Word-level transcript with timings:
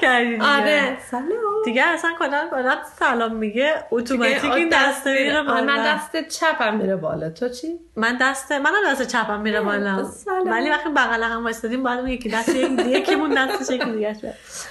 کردی 0.00 0.36
آره. 0.36 0.98
سلام. 1.10 1.26
دیگه 1.64 1.82
اصلا 1.82 2.12
کلا 2.18 2.48
آدم 2.52 2.76
سلام 2.98 3.32
میگه. 3.32 3.74
اتوماتیک 3.90 4.52
این 4.52 4.68
دسته 4.72 5.12
میره. 5.12 5.38
آره، 5.38 5.42
من 5.42 5.66
بالا. 5.66 5.94
دست 5.94 6.28
چپم 6.28 6.76
میره 6.76 6.96
بالا. 6.96 7.30
تو 7.30 7.48
چی؟ 7.48 7.78
من 7.96 8.18
دست 8.20 8.52
منم 8.52 8.90
دست 8.90 9.02
چپم 9.02 9.40
میره 9.40 9.60
بالا. 9.60 10.10
ولی 10.46 10.70
وقتی 10.70 10.88
بغل 10.88 11.22
هم 11.22 11.44
وایسادیم 11.44 11.82
باید 11.82 11.98
اون 11.98 12.08
یکی 12.08 12.28
دست 12.28 12.48
یک 12.48 12.70
یکیمون 12.86 13.34
دستش 13.34 13.74
یکی 13.74 13.90
دیگه 13.90 14.16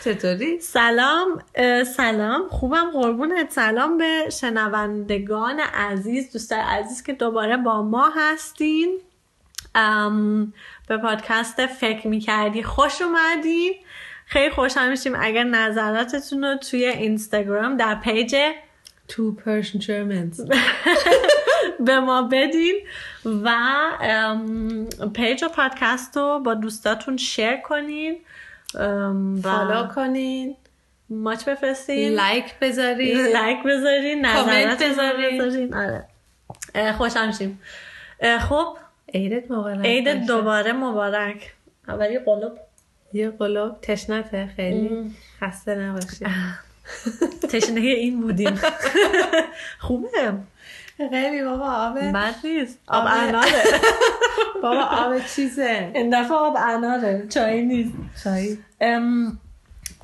چطوری؟ 0.03 0.59
سلام 0.59 1.43
سلام. 1.95 2.49
خوبم 2.49 2.91
قربونت. 2.91 3.51
سلام 3.51 3.97
به 3.97 4.29
شنوندگان 4.29 5.59
عزیز 5.59 6.31
دوستان 6.31 6.59
عزیز 6.59 7.03
که 7.03 7.13
دوباره 7.13 7.57
با 7.57 7.81
ما 7.81 8.11
هستین. 8.15 8.99
به 10.87 10.97
پادکست 10.97 11.65
فکر 11.65 12.07
می‌کردی 12.07 12.63
خوش 12.63 13.01
اومدین 13.01 13.73
خیلی 14.35 14.49
خوشحال 14.49 14.89
میشیم. 14.89 15.13
اگر 15.19 15.43
نظراتتون 15.43 16.43
رو 16.43 16.55
توی 16.55 16.85
اینستاگرام 16.85 17.77
در 17.77 17.95
page 17.95 18.35
Two 19.07 19.31
Persian 19.31 19.79
Germans 19.79 20.41
به 21.79 21.99
ما 21.99 22.21
بدین 22.31 22.75
و 23.25 23.55
page 25.13 25.43
و 25.43 25.47
پادکست 25.47 26.17
رو 26.17 26.39
با 26.39 26.53
دوستاتون 26.53 27.17
share 27.17 27.55
کنین 27.55 28.17
follow 29.43 29.87
کنین. 29.95 30.55
ماچ 31.09 31.43
بفرستین. 31.43 32.13
لایک 32.13 32.59
بذارین. 32.61 33.27
لایک 33.27 33.63
بذارین 33.63 34.25
نظرات 34.25 34.83
بذارین. 34.83 35.73
آره. 35.73 36.05
اه، 36.75 38.39
خب. 38.39 38.77
عیدت 39.13 39.51
مبارک. 39.51 39.85
عید 39.85 40.05
باشه. 40.05 40.25
دوباره 40.27 40.73
مبارک. 40.73 41.53
اولی 41.87 42.19
قلوب. 42.19 42.59
یه 43.15 43.29
قلوب 43.29 43.81
تشنته 43.81 44.49
خیلی 44.55 45.15
خسته 45.41 45.75
نباشی. 45.75 46.25
تشنه 47.51 47.79
این 47.79 48.21
بودیم. 48.21 48.59
خوبه. 49.79 50.33
خیلی 51.09 51.43
بابا 51.43 51.71
آب 51.71 51.99
بد 51.99 52.35
نیست. 52.43 52.79
آب 52.87 53.05
اناره. 53.07 53.63
بابا 54.63 54.81
آب 54.81 55.25
چیزه. 55.35 55.91
این 55.95 56.09
دفعه 56.21 56.37
آب 56.37 56.57
اناره. 56.59 57.27
چای 57.29 57.61
نیست. 57.61 57.93
چایی. 58.23 58.59
ام، 58.81 59.39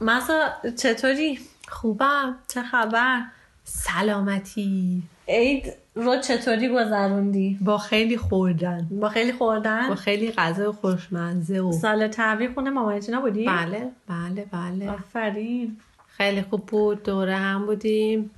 مسا 0.01 0.49
چطوری؟ 0.77 1.39
خوبم. 1.67 2.37
چه 2.47 2.61
خبر؟ 2.61 3.21
سلامتی. 3.63 5.03
عید 5.31 5.73
رو 5.95 6.17
چطوری 6.17 6.69
گذروندی؟ 6.69 7.57
با 7.61 7.77
خیلی 7.77 8.17
خوردن. 8.17 8.87
با 8.91 9.09
خیلی 9.09 9.31
خوردن؟ 9.31 9.89
با 9.89 9.95
خیلی 9.95 10.31
غذا 10.31 10.71
خوشمزه 10.71 11.59
و 11.59 11.71
سال 11.71 12.07
تحویل 12.07 12.53
خونه 12.53 12.69
مامانتی 12.69 13.11
نبودی 13.11 13.45
بله 13.45 13.91
بله 14.07 14.45
بله. 14.51 14.89
آفرین. 14.89 15.77
خیلی 16.07 16.41
خوب 16.41 16.65
بود 16.65 17.03
دوره 17.03 17.35
هم 17.35 17.65
بودیم. 17.65 18.31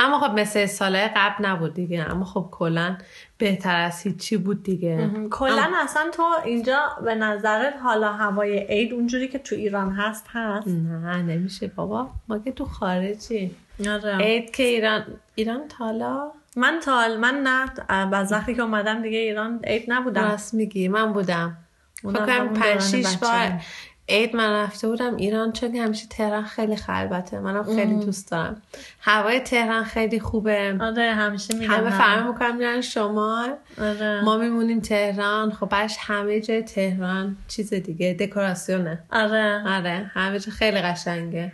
اما 0.00 0.18
خب 0.20 0.38
مثل 0.38 0.66
سالهای 0.66 1.08
قبل 1.16 1.46
نبود 1.46 1.74
دیگه. 1.74 2.10
اما 2.10 2.24
خب 2.24 2.48
کلا 2.50 2.96
بهتر 3.38 3.76
از 3.76 4.02
هیچی 4.02 4.36
بود 4.36 4.62
دیگه. 4.62 5.10
کلا 5.30 5.70
اصلا 5.84 6.10
تو 6.14 6.22
اینجا 6.44 6.78
به 7.04 7.14
نظرت 7.14 7.74
حالا 7.82 8.12
هوای 8.12 8.58
عید 8.58 8.92
اونجوری 8.92 9.28
که 9.28 9.38
تو 9.38 9.54
ایران 9.54 9.92
هست 9.92 10.24
هست؟ 10.28 10.68
نه 10.68 11.22
نمیشه 11.22 11.66
بابا. 11.66 12.10
ما 12.28 12.38
که 12.38 12.52
تو 12.52 12.64
خارجی 12.64 13.50
آره. 13.90 14.16
عید 14.16 14.50
که 14.50 14.62
ایران 14.62 15.04
ایران 15.34 15.68
تالا؟ 15.78 16.32
من 16.56 16.80
تا 16.84 17.08
من 17.20 17.42
نه. 17.42 17.70
از 18.14 18.32
وقتی 18.32 18.54
که 18.54 18.62
اومدم 18.62 19.02
دیگه 19.02 19.18
ایران 19.18 19.60
عید 19.64 19.84
نبودم. 19.88 20.22
راست 20.22 20.54
میگی. 20.54 20.88
من 20.88 21.12
بودم. 21.12 21.56
اونم 22.02 22.26
فکر 22.26 22.26
کنم 22.26 22.36
همون 22.36 22.54
پنج 22.54 22.64
دوران 22.64 22.80
شیش 22.80 23.06
بچگی. 23.06 23.20
بار 23.20 23.60
عید 24.08 24.36
من 24.36 24.62
رفته 24.62 24.88
بودم 24.88 25.16
ایران 25.16 25.52
چون 25.52 25.76
همیشه 25.76 26.06
تهران 26.06 26.44
خیلی 26.44 26.76
خلوته. 26.76 27.40
منم 27.40 27.64
خیلی 27.64 27.94
دوست 27.94 28.30
دارم. 28.30 28.62
هوای 29.00 29.40
تهران 29.40 29.84
خیلی 29.84 30.20
خوبه. 30.20 30.76
آره 30.80 31.14
همیشه 31.14 31.54
میگم 31.54 31.72
همه 31.72 31.90
فهم 31.90 32.28
می‌کنم 32.28 32.56
میرن 32.56 32.80
شمال. 32.80 33.54
آره. 33.80 34.20
ما 34.24 34.36
میمونیم 34.36 34.80
تهران. 34.80 35.52
خب 35.52 35.68
بعدش 35.68 35.96
همه 36.00 36.40
جای 36.40 36.62
تهران 36.62 37.36
چیز 37.48 37.74
دیگه 37.74 38.16
دکوراسیونه. 38.20 38.98
آره. 39.12 39.62
آره 39.66 40.10
همه 40.14 40.38
جا 40.38 40.52
خیلی 40.52 40.80
قشنگه. 40.80 41.52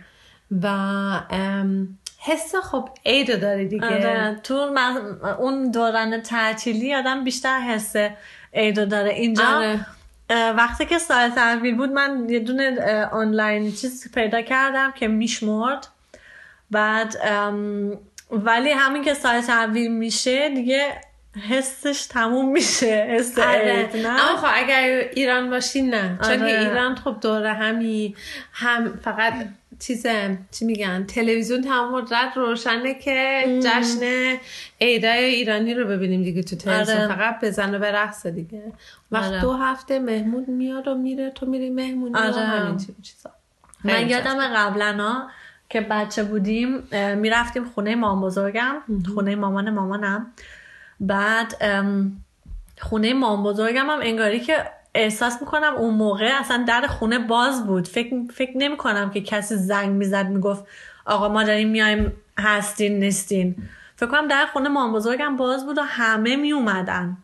و 0.63 0.67
ام، 1.29 1.97
حس 2.25 2.55
خب 2.55 2.89
عید 3.05 3.41
داری 3.41 3.67
دیگه 3.67 3.85
آره 3.85 4.39
تو 4.43 4.73
م- 4.75 5.25
اون 5.39 5.71
دوران 5.71 6.21
تعطیلی 6.21 6.95
آدم 6.95 7.23
بیشتر 7.23 7.59
حس 7.59 7.95
عیدو 8.53 8.85
داره 8.85 9.09
اینجا 9.09 9.45
آره. 9.45 9.85
وقتی 10.29 10.85
که 10.85 10.97
سال 10.97 11.29
تحویل 11.29 11.75
بود 11.75 11.89
من 11.89 12.25
یه 12.29 12.39
دونه 12.39 13.05
آنلاین 13.05 13.71
چیز 13.71 14.11
پیدا 14.11 14.41
کردم 14.41 14.91
که 14.91 15.07
میشمرد 15.07 15.87
بعد 16.71 17.15
ولی 18.31 18.71
همین 18.71 19.03
که 19.03 19.13
سال 19.13 19.41
تحویل 19.41 19.91
میشه 19.91 20.49
دیگه 20.49 21.01
حسش 21.49 22.05
تموم 22.05 22.51
میشه 22.51 23.07
حس 23.09 23.39
آره. 23.39 23.71
عید 23.71 24.07
نه 24.07 24.09
اما 24.09 24.37
خب 24.37 24.47
اگر 24.53 25.09
ایران 25.13 25.49
باشی 25.49 25.81
نه 25.81 26.19
چون 26.23 26.41
آره. 26.41 26.59
ایران 26.59 26.95
خب 26.95 27.15
دوره 27.21 27.53
همی 27.53 28.15
هم 28.53 28.99
فقط 29.03 29.33
چیز 29.79 30.05
چی 30.51 30.65
میگن 30.65 31.05
تلویزیون 31.05 31.61
تمام 31.61 31.91
مدت 32.01 32.31
روشنه 32.35 32.93
که 32.93 33.43
جشن 33.63 34.35
عیدای 34.81 35.23
ایرانی 35.25 35.73
رو 35.73 35.87
ببینیم 35.87 36.23
دیگه 36.23 36.43
تو 36.43 36.55
تلویزیون. 36.55 36.97
آره. 36.97 37.07
فقط 37.07 37.39
بزن 37.43 37.75
و 37.75 37.79
به 37.79 37.91
رقص 37.91 38.25
دیگه. 38.27 38.63
وقت 39.11 39.31
آره. 39.31 39.41
دو 39.41 39.53
هفته 39.53 39.99
مهمون 39.99 40.45
میاد 40.47 40.87
و 40.87 40.95
میره 40.95 41.29
تو 41.29 41.45
میری 41.45 41.69
مهمونی 41.69 42.13
و 42.13 42.17
آره. 42.17 42.33
همین 42.33 42.77
چی- 42.77 42.95
چیزا. 43.01 43.29
من 43.83 44.09
یادم 44.09 44.47
قبلا 44.55 45.27
که 45.69 45.81
بچه 45.81 46.23
بودیم 46.23 46.87
می‌رفتیم 47.17 47.65
خونه 47.65 47.95
مام 47.95 48.21
بزرگم. 48.21 48.75
خونه 49.15 49.35
مامان 49.35 49.69
مامانم. 49.69 50.31
بعد 50.99 51.55
خونه 52.81 53.13
مام 53.13 53.43
بزرگم 53.43 53.89
هم 53.89 53.99
انگاری 54.01 54.39
که 54.39 54.57
احساس 54.95 55.41
می‌کنم 55.41 55.73
اون 55.77 55.93
موقع 55.93 56.31
اصلا 56.39 56.63
در 56.67 56.87
خونه 56.87 57.19
باز 57.19 57.67
بود. 57.67 57.87
فکر, 57.87 58.15
فکر 58.33 58.57
نمی 58.57 58.77
کنم 58.77 59.11
که 59.11 59.21
کسی 59.21 59.55
زنگ 59.55 59.89
می‌زد 59.89 60.25
می‌گفت 60.25 60.65
آقا 61.05 61.29
ما 61.29 61.43
داریم 61.43 61.69
میایم 61.69 62.13
هستین 62.39 62.99
نیستین. 62.99 63.55
فکر 63.95 64.09
کنم 64.09 64.27
در 64.27 64.45
خونه 64.53 64.69
مام 64.69 64.93
بزرگم 64.93 65.35
باز 65.37 65.65
بود 65.65 65.77
و 65.77 65.81
همه 65.81 66.35
می 66.35 66.51
اومدن 66.51 67.17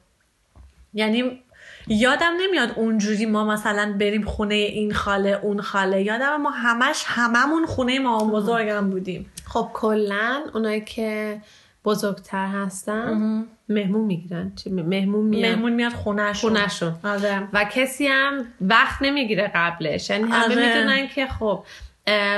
یعنی 0.93 1.41
یادم 1.87 2.33
نمیاد 2.41 2.73
اونجوری 2.75 3.25
ما 3.25 3.45
مثلا 3.45 3.95
بریم 3.99 4.25
خونه 4.25 4.55
این 4.55 4.93
خاله 4.93 5.39
اون 5.43 5.61
خاله. 5.61 6.01
یادم 6.01 6.35
ما 6.35 6.49
همش 6.49 7.03
هممون 7.07 7.65
خونه 7.65 7.99
مامان 7.99 8.31
بزرگم 8.31 8.89
بودیم. 8.89 9.31
خب 9.45 9.69
کلا 9.73 10.41
اونایی 10.53 10.81
که 10.81 11.41
بزرگتر 11.85 12.47
هستن 12.47 13.45
مهمون 13.69 14.05
می‌گیرن. 14.05 14.51
مهمون 14.65 15.25
میاد 15.25 15.51
مهمون 15.51 15.71
میاد 15.73 15.91
خونهشون 15.91 16.53
خونهشون. 16.53 16.95
آره. 17.03 17.47
و 17.53 17.63
کسی 17.63 18.07
هم 18.07 18.45
وقت 18.61 19.01
نمی‌گیره 19.01 19.51
قبلش. 19.55 20.09
یعنی 20.09 20.23
همه 20.23 20.43
آره. 20.43 20.55
می‌دونن 20.55 21.07
که 21.07 21.27
خب 21.27 21.63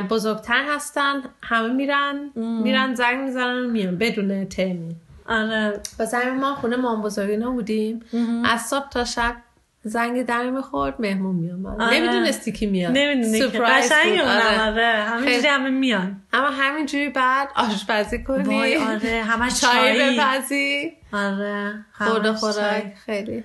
بزرگتر 0.09 0.65
هستن 0.75 1.21
همه 1.41 1.73
میرن 1.73 2.31
میرن 2.35 2.93
زنگ 2.93 3.19
می‌زنن 3.19 3.65
و 3.65 3.71
میان 3.71 3.97
بدون 3.97 4.45
ترمی 4.45 4.95
آره. 5.29 5.81
همین 6.13 6.39
ما 6.39 6.55
خونه 6.55 6.75
مام 6.75 7.01
بزرگینا 7.01 7.51
بودیم. 7.51 8.01
از 8.45 8.61
صبح 8.61 8.89
تا 8.89 9.05
شب 9.05 9.35
زنگ 9.85 10.25
در 10.25 10.49
می‌خورد 10.49 10.95
مهمون 10.99 11.35
میامد 11.35 11.81
آره. 11.81 11.99
نمی‌دونستی 11.99 12.51
کی 12.51 12.65
میاد. 12.65 12.97
نمی‌دونی 12.97 13.39
که 13.39 13.47
قشنگ. 13.59 14.19
اونم 14.19 14.27
آره. 14.27 14.61
آره. 14.61 15.03
همینجوری. 15.03 15.47
همه 15.47 15.69
میان. 15.69 16.21
اما 16.33 16.49
همینجوری 16.49 17.09
بعد 17.09 17.49
آشپزی 17.55 18.23
کنی. 18.23 18.43
وای 18.43 18.77
آره. 18.77 19.23
همش 19.23 19.61
چای 19.61 20.17
بپزی. 20.17 20.91
آره. 21.13 21.85
خورده. 21.97 22.33
خوراک. 22.33 22.93
خیلی. 23.05 23.43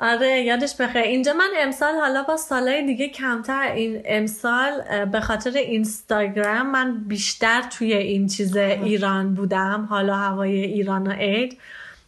آره 0.00 0.42
یادش 0.42 0.76
بخیر. 0.76 1.02
اینجا 1.02 1.32
من 1.32 1.50
امسال 1.58 1.94
حالا 1.94 2.22
با 2.22 2.36
سالهای 2.36 2.86
دیگه 2.86 3.08
کمتر 3.08 3.72
این 3.72 4.02
امسال 4.04 5.04
به 5.04 5.20
خاطر 5.20 5.50
اینستاگرام 5.50 6.70
من 6.70 6.98
بیشتر 7.06 7.62
توی 7.62 7.94
این 7.94 8.26
چیز 8.26 8.56
ایران 8.56 9.34
بودم. 9.34 9.86
حالا 9.90 10.16
هوای 10.16 10.60
ایران 10.60 11.06
و 11.06 11.10
عید. 11.12 11.58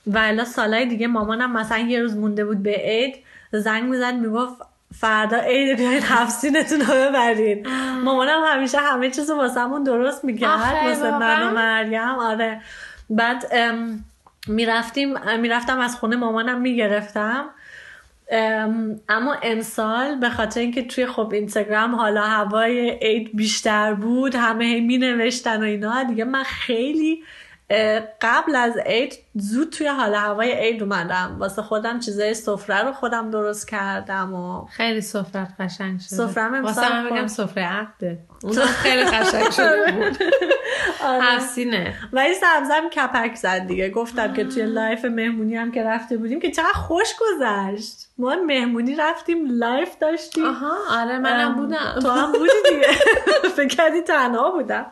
و 0.06 0.18
الا 0.18 0.44
سالهای 0.44 0.86
دیگه 0.86 1.06
مامانم 1.06 1.52
مثلا 1.52 1.78
یه 1.78 2.00
روز 2.00 2.16
مونده 2.16 2.44
بود 2.44 2.62
به 2.62 2.74
عید. 2.84 3.14
زنگ 3.52 3.82
می‌زد 3.82 4.14
می‌گفت 4.14 4.54
فردا 4.94 5.36
عید 5.36 5.76
بیاین 5.76 6.02
هفسینتون 6.02 6.80
رو 6.80 6.94
ببرین. 6.94 7.66
مامانم 8.04 8.42
همیشه 8.46 8.78
همه 8.78 9.10
چیز 9.10 9.30
رو 9.30 9.36
واسمون 9.36 9.82
درست 9.82 10.24
می‌کرد 10.24 10.60
واسه 10.84 11.18
من 11.18 11.48
و؟ 11.48 11.54
مریم. 11.54 12.18
آره. 12.18 12.60
بعد 13.10 13.52
می‌رفتیم 14.46 15.14
می‌رفتم 15.40 15.78
از 15.78 15.96
خونه 15.96 16.16
مامانم 16.16 16.60
می‌گرفتم. 16.60 17.44
ام، 18.32 19.00
اما 19.08 19.36
امسال 19.42 20.14
به 20.14 20.30
خاطر 20.30 20.60
اینکه 20.60 20.82
توی 20.82 21.06
خب 21.06 21.30
اینستاگرام 21.32 21.94
حالا 21.94 22.22
هوای 22.22 22.90
عید 22.90 23.30
بیشتر 23.36 23.94
بود 23.94 24.34
همه 24.34 24.80
می 24.80 24.98
نوشتن 24.98 25.60
و 25.60 25.64
اینا 25.64 26.02
دیگه 26.02 26.24
من 26.24 26.42
خیلی 26.42 27.22
قبل 28.20 28.54
از 28.56 28.76
عید 28.86 29.18
زود 29.34 29.70
توی 29.70 29.86
حال 29.86 30.14
هوای 30.14 30.52
عید 30.52 30.82
اومدم. 30.82 31.36
واسه 31.38 31.62
خودم 31.62 32.00
چیزای 32.00 32.34
سفره 32.34 32.82
رو 32.82 32.92
خودم 32.92 33.30
درست 33.30 33.68
کردم 33.68 34.34
و 34.34 34.64
خیلی 34.64 35.00
سفرت 35.00 35.48
قشنگ 35.60 36.00
شده. 36.00 36.22
امسال 36.22 36.60
واسه 36.60 36.92
من 36.92 37.10
بگم. 37.10 37.26
سفره 37.26 37.64
عقده 37.64 38.18
اون 38.44 38.56
خیلی 38.56 39.04
قشنگ 39.04 39.50
شده 39.50 39.92
بود. 39.92 40.18
آره. 41.08 41.22
حسینه. 41.22 41.94
ولی 42.12 42.34
سبزم 42.34 42.88
کپک 42.88 43.34
زد 43.34 43.66
دیگه. 43.66 43.90
گفتم 43.90 44.32
که 44.32 44.44
توی 44.44 44.62
live 44.62 45.04
مهمونی 45.04 45.56
هم 45.56 45.72
که 45.72 45.84
رفته 45.84 46.16
بودیم 46.16 46.40
که 46.40 46.50
چقدر 46.50 46.72
خوش 46.72 47.08
گذشت. 47.20 48.08
ما 48.18 48.36
مهمونی 48.46 48.94
رفتیم 48.96 49.38
live 49.50 49.98
داشتیم. 50.00 50.44
آها 50.44 51.02
آره 51.02 51.18
منم 51.18 51.54
بودم. 51.54 51.98
تو 52.02 52.10
هم 52.10 52.32
بودی 52.32 52.52
دیگه. 52.70 52.92
فکر 53.56 53.76
کردی 53.76 54.00
تنها 54.00 54.50
بودم. 54.50 54.86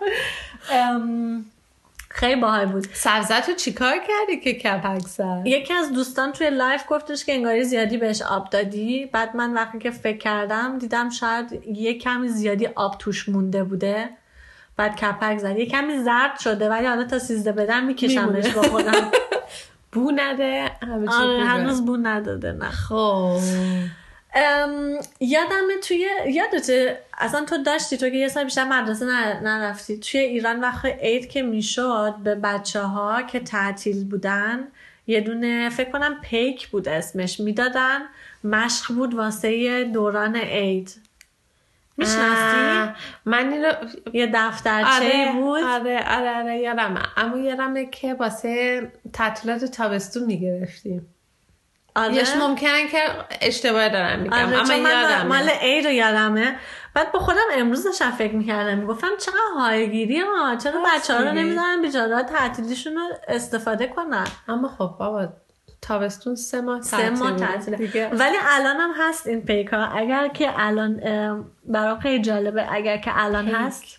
خیلی 2.18 2.40
باحال 2.40 2.66
بود. 2.66 2.86
سبزت 2.92 3.48
رو 3.48 3.54
چیکار 3.54 3.94
کردی 3.98 4.40
که 4.40 4.52
کپک 4.52 5.00
زد 5.00 5.42
یکی 5.44 5.74
از 5.74 5.92
دوستان 5.92 6.32
توی 6.32 6.50
live 6.50 6.82
گفتش 6.88 7.24
که 7.24 7.32
انگاری 7.32 7.64
زیادی 7.64 7.96
بهش 7.96 8.22
آب 8.22 8.50
دادی. 8.50 9.06
بعد 9.06 9.36
من 9.36 9.52
وقتی 9.54 9.78
که 9.78 9.90
فکر 9.90 10.18
کردم 10.18 10.78
دیدم 10.78 11.10
شاید 11.10 11.62
یه 11.66 11.98
کمی 11.98 12.28
زیادی 12.28 12.66
آب 12.66 12.98
توش 12.98 13.28
مونده 13.28 13.64
بوده. 13.64 14.08
بعد 14.76 14.96
کپک 14.96 15.38
زد. 15.38 15.56
یه 15.56 15.66
کمی 15.66 15.98
زرد 15.98 16.38
شده 16.40 16.68
ولی 16.68 16.86
حالا 16.86 17.04
تا 17.04 17.18
سیزده 17.18 17.52
بدن 17.52 17.84
میکشمش 17.84 18.48
با 18.48 18.62
خودم. 18.62 19.10
بو 19.92 20.12
نده. 20.16 20.70
آره. 21.08 21.44
هنوز 21.44 21.84
بو 21.84 21.96
نداده 21.96 22.52
نه. 22.52 22.70
خب. 22.70 23.38
ام، 24.34 24.98
یادمه 25.20 25.78
توی 25.88 26.06
یادته 26.26 27.00
اصلا 27.18 27.44
تو 27.44 27.62
داشتی 27.62 27.96
تو 27.96 28.08
که 28.08 28.16
یه 28.16 28.28
سال 28.28 28.44
بیشتر 28.44 28.64
مدرسه 28.64 29.04
نر- 29.04 29.40
نرفتی. 29.40 29.98
توی 29.98 30.20
ایران 30.20 30.60
وقت 30.60 30.84
عید 30.84 31.28
که 31.28 31.42
می‌شد 31.42 32.14
به 32.24 32.34
بچه 32.34 32.80
ها 32.80 33.22
که 33.22 33.40
تعطیل 33.40 34.04
بودن 34.04 34.68
یه 35.06 35.20
دونه 35.20 35.70
فکر 35.70 35.90
کنم 35.90 36.20
پیک 36.22 36.68
بود 36.68 36.88
اسمش. 36.88 37.40
می‌دادن 37.40 37.98
مشق 38.44 38.94
بود 38.94 39.14
واسه 39.14 39.84
دوران 39.84 40.36
عید. 40.36 40.94
میشناستی؟ 41.96 42.58
اه، 42.58 42.96
من 43.24 43.52
اینو 43.52 43.72
یه 44.12 44.30
دفترچه 44.34 44.88
آره 44.88 45.32
بود؟ 45.32 45.62
آره 45.62 46.04
آره 46.18 46.36
آره 46.36 46.58
یادمه. 46.58 47.00
اما 47.16 47.38
یادمه 47.38 47.86
که 47.86 48.14
واسه 48.14 48.92
تعطیلات 49.12 49.64
تابستون 49.64 50.24
می‌گرفتیم. 50.24 51.06
آره. 51.98 52.14
یش 52.14 52.36
ممکنه 52.40 52.88
که 52.88 52.98
اشتباه 53.40 53.88
دارم 53.88 54.18
میگم. 54.18 54.32
آره 54.32 54.58
اما 54.58 54.76
من 54.76 54.90
یادمه. 54.90 55.22
مال 55.22 55.48
عید 55.48 55.86
رو 55.86 55.92
یادمه. 55.92 56.56
بعد 56.94 57.12
با 57.12 57.18
خودم 57.18 57.46
امروز 57.52 57.84
داشتم 57.84 58.10
فکر 58.10 58.34
می‌کردم. 58.34 58.78
می‌گفتم 58.78 59.08
چقدر 59.20 59.38
هایگیری 59.56 60.20
ها 60.20 60.56
چرا 60.56 60.82
بچه 60.94 61.14
ها 61.14 61.20
رو. 61.20 61.32
نمی‌زنن 61.32 61.82
بیچاره 61.82 62.22
تعطیلیشون 62.22 62.94
رو 62.94 63.08
استفاده 63.28 63.86
کنن. 63.86 64.26
اما 64.48 64.68
خب 64.68 64.96
بابا 64.98 65.28
تابستون 65.82 66.34
سه 66.34 66.60
ماه 66.60 66.80
سه 66.82 67.10
ماه 67.10 67.36
تعطیل 67.36 67.76
تعطیله. 67.76 68.08
ولی 68.12 68.36
الان 68.44 68.76
هم 68.76 68.90
هست 68.98 69.26
این 69.26 69.42
پیک 69.44 69.68
ها 69.68 69.86
اگر 69.86 70.28
که 70.28 70.52
الان 70.56 71.00
اه، 71.02 71.44
برام 71.64 72.00
خیلی 72.00 72.22
جالبه. 72.22 72.66
اگر 72.72 72.96
که 72.96 73.10
الان 73.14 73.44
پیک. 73.44 73.54
هست 73.58 73.98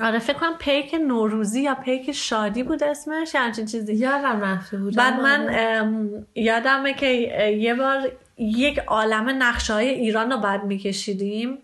آره 0.00 0.18
فکر 0.18 0.38
کنم 0.38 0.54
پیک 0.58 0.94
نوروزی 0.94 1.62
یا 1.62 1.74
پیک 1.74 2.12
شادی 2.12 2.62
بود 2.62 2.84
اسمش. 2.84 3.34
یا 3.34 3.40
همچین 3.40 3.66
چیزی. 3.66 3.94
یادم 3.94 4.40
رفته 4.40 4.76
بود. 4.76 4.96
بعد 4.96 5.20
من 5.20 5.42
آره. 5.42 6.24
یادمه 6.34 6.94
که 6.94 7.06
یه 7.58 7.74
بار 7.74 8.12
یک 8.38 8.78
عالم 8.78 9.42
نقشه 9.42 9.72
های 9.72 9.88
ایران 9.88 10.32
رو 10.32 10.38
بعد 10.38 10.64
میکشیدیم. 10.64 11.58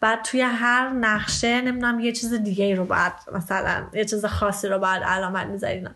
بعد 0.00 0.22
توی 0.22 0.40
هر 0.40 0.88
نقشه 0.88 1.60
نمی‌دونم 1.60 2.00
یه 2.00 2.12
چیز 2.12 2.34
دیگه 2.34 2.64
ای 2.64 2.74
رو 2.74 2.84
بعد 2.84 3.12
مثلا 3.34 3.86
یه 3.92 4.04
چیز 4.04 4.24
خاصی 4.24 4.68
رو 4.68 4.78
بعد 4.78 5.02
علامت 5.02 5.46
می‌ذاریم. 5.46 5.90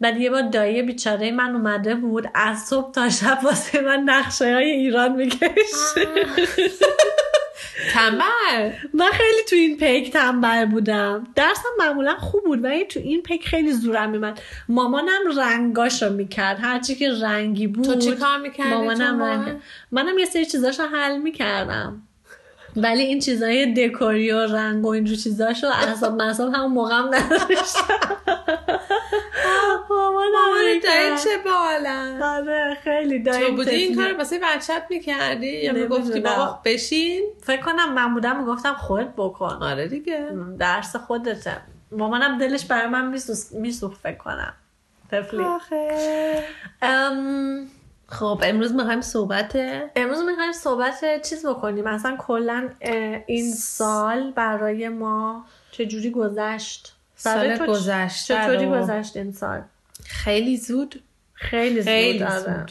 بعد 0.00 0.20
یه 0.20 0.30
بار 0.30 0.42
دایی 0.42 0.82
بیچاره 0.82 1.30
من 1.30 1.54
اومده 1.54 1.94
بود 1.94 2.30
از 2.34 2.58
صبح 2.58 2.92
تا 2.92 3.10
شب 3.10 3.38
واسه 3.42 3.80
من 3.80 4.02
نقشه 4.04 4.54
های 4.54 4.70
ایران 4.70 5.12
می‌کشید. 5.12 6.08
تنبل. 7.92 8.70
من 8.94 9.06
خیلی 9.12 9.42
تو 9.50 9.56
این 9.56 9.76
پیک 9.76 10.12
تنبل 10.12 10.64
بودم. 10.64 11.26
درسم 11.34 11.68
معمولا 11.78 12.16
خوب 12.16 12.44
بود 12.44 12.64
ولی 12.64 12.84
تو 12.84 13.00
این 13.00 13.22
پیک 13.22 13.48
خیلی 13.48 13.72
زورم 13.72 14.10
میمد 14.10 14.40
مامانم 14.68 15.38
رنگاش 15.38 16.02
رو 16.02 16.12
می‌کرد 16.12 16.58
هرچی 16.60 16.94
که 16.94 17.12
رنگی 17.22 17.66
بود 17.66 17.84
تو 17.84 17.94
چی 17.94 18.12
کار 18.12 18.38
می‌کردی 18.38 18.70
مامانم 18.70 19.22
رنگ. 19.22 19.60
منم 19.90 20.18
یه 20.18 20.24
سری 20.24 20.46
چیزاشو 20.46 20.82
حل 20.82 21.18
می‌کردم. 21.18 22.05
ولی 22.76 23.02
این 23.02 23.18
چیزای 23.18 23.72
دکوری 23.74 24.32
و 24.32 24.38
رنگ 24.46 24.84
و 24.84 24.88
اینجور 24.88 25.16
چیزاشو 25.16 25.66
اعصاب 25.88 26.22
مصاب 26.22 26.54
همون 26.54 26.72
موقع 26.72 26.94
هم 26.94 27.14
نداشتم. 27.14 28.16
مامان. 29.90 30.80
دایی 30.84 31.16
چه 31.24 31.30
بالا 31.44 32.18
آره 32.36 32.76
خیلی 32.84 33.18
تو 33.22 33.30
داریم 33.30 33.56
بودی 33.56 33.70
این 33.70 33.96
کار 33.96 34.12
واسه 34.18 34.38
بچت 34.38 34.82
می‌کردی؟ 34.90 35.46
یا 35.46 35.72
می‌گفتی. 35.72 36.20
بابا 36.20 36.60
بشین؟ 36.64 37.22
فکر 37.42 37.60
کنم 37.62 37.94
من 37.94 38.14
بودم 38.14 38.40
می‌گفتم 38.40 38.74
خودت 38.74 39.08
بکن. 39.16 39.58
آره 39.62 39.88
دیگه. 39.88 40.28
درس 40.58 40.96
خودته. 40.96 41.56
مامانم 41.92 42.38
دلش 42.38 42.64
برای 42.64 42.88
من 42.88 43.06
میسوخت 43.06 43.52
میسوخت 43.52 44.00
فکر 44.02 44.16
کنم. 44.16 44.54
ام، 46.82 47.66
خب 48.08 48.40
امروز 48.42 48.74
می‌خوایم 48.74 49.00
صحبت 49.00 49.56
امروز 49.96 50.18
می‌خوایم 50.18 50.52
صحبت 50.52 51.28
چیز 51.28 51.46
بکنیم. 51.46 51.86
اصلا 51.86 52.16
کلا 52.18 52.68
این 53.26 53.52
سال 53.52 54.32
برای 54.32 54.88
ما 54.88 55.44
چجوری 55.70 56.10
گذشت؟ 56.10 56.96
سال 57.16 57.56
تو 57.56 57.66
گذشته 57.66 58.34
چطوری 58.34 58.66
گذشت 58.66 59.16
این 59.16 59.32
سال؟ 59.32 59.62
خیلی 60.04 60.56
زود. 60.56 61.02
خیلی, 61.32 61.82
خیلی 61.82 62.18
زود, 62.18 62.28
آره. 62.28 62.38
زود. 62.40 62.70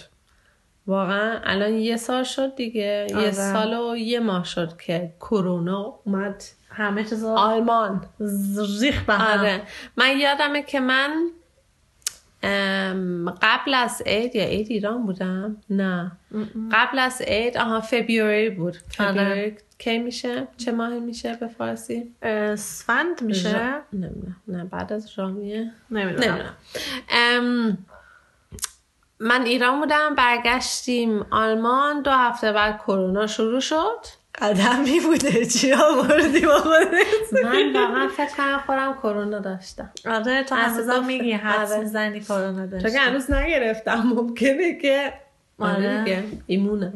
واقعا 0.87 1.39
الان 1.43 1.73
یه 1.73 1.97
سال 1.97 2.23
شد 2.23 2.55
دیگه. 2.55 3.07
آره. 3.13 3.23
یه 3.23 3.31
سال 3.31 3.73
و 3.73 3.97
یه 3.97 4.19
ماه 4.19 4.43
شد 4.43 4.77
که 4.77 5.13
کرونا 5.19 5.99
اومد. 6.03 6.43
همه 6.69 7.03
چیزا 7.03 7.35
آلمان. 7.35 8.05
ریخ 8.81 9.03
به 9.03 9.13
آره. 9.13 9.61
من 9.95 10.17
یادمه 10.17 10.63
که 10.63 10.79
من 10.79 11.29
قبل 13.41 13.73
از 13.73 14.01
عید 14.05 14.35
یا 14.35 14.43
عید 14.45 14.67
ایران 14.71 15.05
بودم؟ 15.05 15.57
نه. 15.69 16.11
قبل 16.71 16.99
از 16.99 17.21
عید 17.21 17.57
آها 17.57 17.81
فبیوری 17.81 18.49
بود. 18.49 18.77
فبیوری. 18.89 19.55
کی 19.77 19.97
میشه؟ 19.97 20.47
چه 20.57 20.71
ماهی 20.71 20.99
میشه 20.99 21.33
به 21.33 21.47
فارسی؟ 21.47 22.13
اسفند 22.21 23.21
میشه؟ 23.21 23.81
ژا- 23.93 23.95
نه 24.47 24.63
بعد 24.63 24.93
از 24.93 25.11
ژانویه 25.11 25.71
نمی‌دونم. 25.91 26.33
نمی‌دونم. 26.33 27.77
من 29.19 29.41
ایران 29.45 29.79
بودم 29.79 30.15
برگشتیم 30.15 31.25
آلمان. 31.31 32.01
دو 32.01 32.11
هفته 32.11 32.51
بعد 32.51 32.77
کرونا 32.77 33.27
شروع 33.27 33.59
شد. 33.59 34.05
قدمی 34.41 34.99
بوده. 34.99 35.45
چی 35.45 35.73
آوردی 35.73 36.39
با 36.39 36.57
خودت 36.57 37.43
من 37.43 37.73
واقعا 37.73 38.07
فکر 38.07 38.35
کنم 38.37 38.63
خودم 38.65 38.93
کرونا 38.93 39.39
داشتم. 39.39 39.89
آره 40.05 40.43
تو 40.43 41.01
میگی 41.01 41.31
حدس 41.31 41.71
آره. 41.71 41.79
می‌زنی 41.79 42.19
کرونا 42.19 42.53
چون 42.53 42.69
داشتی 42.69 42.91
که 42.91 42.99
هنوز 42.99 43.31
نگرفتم. 43.31 44.01
ممکنه 44.15 44.77
که 44.81 45.13
آره. 45.59 46.23
ایمونم 46.47 46.93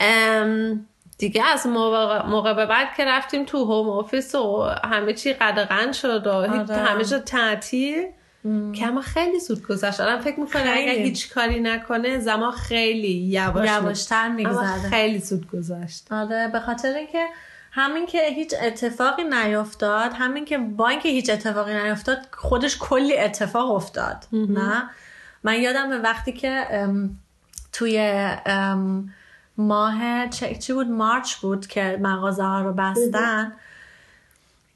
ام، 0.00 0.86
دیگه 1.18 1.44
از 1.44 1.66
موقع, 1.66 2.26
موقع 2.26 2.54
به 2.54 2.66
بعد 2.66 2.88
که 2.96 3.04
رفتیم 3.04 3.44
تو 3.44 3.64
هوم 3.64 3.88
آفیس 3.88 4.34
و 4.34 4.62
همه 4.84 5.12
چی 5.12 5.32
قدغن 5.32 5.92
شد 5.92 6.26
و 6.26 6.30
آره. 6.30 6.76
همه 6.76 7.04
شد 7.04 7.24
تعطیل. 7.24 8.06
که 8.72 8.86
اما 8.86 9.00
خیلی 9.00 9.40
زود 9.40 9.66
گذشت. 9.66 10.00
آدم 10.00 10.20
فکر 10.20 10.40
می‌کنه. 10.40 10.62
اگر 10.76 10.92
هیچ 10.92 11.32
کاری 11.34 11.60
نکنه 11.60 12.18
زمان 12.18 12.52
خیلی 12.52 13.12
یواش 13.12 13.68
یواشتر 13.68 14.28
میگذره. 14.28 14.90
خیلی 14.90 15.18
زود 15.18 15.50
گذشت. 15.50 16.12
آره 16.12 16.48
به 16.48 16.60
خاطر 16.60 16.94
اینکه 16.94 17.26
همین 17.72 18.06
که 18.06 18.28
هیچ 18.28 18.54
اتفاقی 18.62 19.24
نیفتاد 19.24 20.12
همین 20.12 20.44
که 20.44 20.58
با 20.58 20.88
اینکه 20.88 21.08
هیچ 21.08 21.30
اتفاقی 21.30 21.74
نیفتاد 21.74 22.18
خودش 22.32 22.78
کلی 22.78 23.18
اتفاق 23.18 23.70
افتاد 23.70 24.26
نه؟ 24.32 24.82
من 25.44 25.60
یادم 25.60 26.02
وقتی 26.02 26.32
که 26.32 26.66
ام، 26.70 27.18
توی 27.72 27.98
ام، 28.46 29.14
ماه 29.58 30.28
چه- 30.28 30.54
چی 30.54 30.72
بود؟ 30.72 30.86
مارچ 30.90 31.34
بود 31.34 31.66
که 31.66 31.98
مغازه 32.02 32.42
ها 32.42 32.60
رو 32.60 32.72
بستن. 32.72 33.52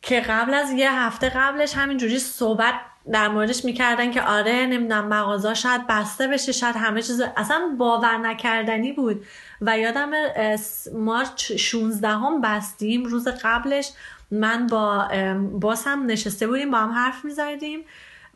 که 0.03 0.21
قبل 0.21 0.55
از 0.55 0.71
یه 0.71 0.93
هفته 0.93 1.29
قبلش 1.29 1.75
همینجوری 1.77 2.19
صحبت 2.19 2.75
در 3.13 3.29
موردش 3.29 3.65
می‌کردن 3.65 4.11
که 4.11 4.23
آره 4.23 4.67
نمی‌دونم 4.67 5.09
مغازه 5.09 5.55
شاید 5.55 5.87
بسته 5.87 6.29
بشه 6.29 6.53
شاید 6.53 6.77
همه 6.77 7.03
چیز 7.03 7.23
اصلا 7.37 7.77
باور 7.79 8.17
نکردنی 8.17 8.93
بود. 8.93 9.25
و 9.61 9.79
یادم 9.79 10.11
مارچ 10.95 11.53
16 11.53 12.09
هم 12.09 12.41
بستیم 12.41 13.05
روز 13.05 13.29
قبلش 13.29 13.91
من 14.31 14.67
با 14.67 15.09
باسم 15.53 16.07
نشسته 16.07 16.47
بودیم 16.47 16.71
با 16.71 16.79
هم 16.79 16.91
حرف 16.91 17.25
می‌زدیم. 17.25 17.81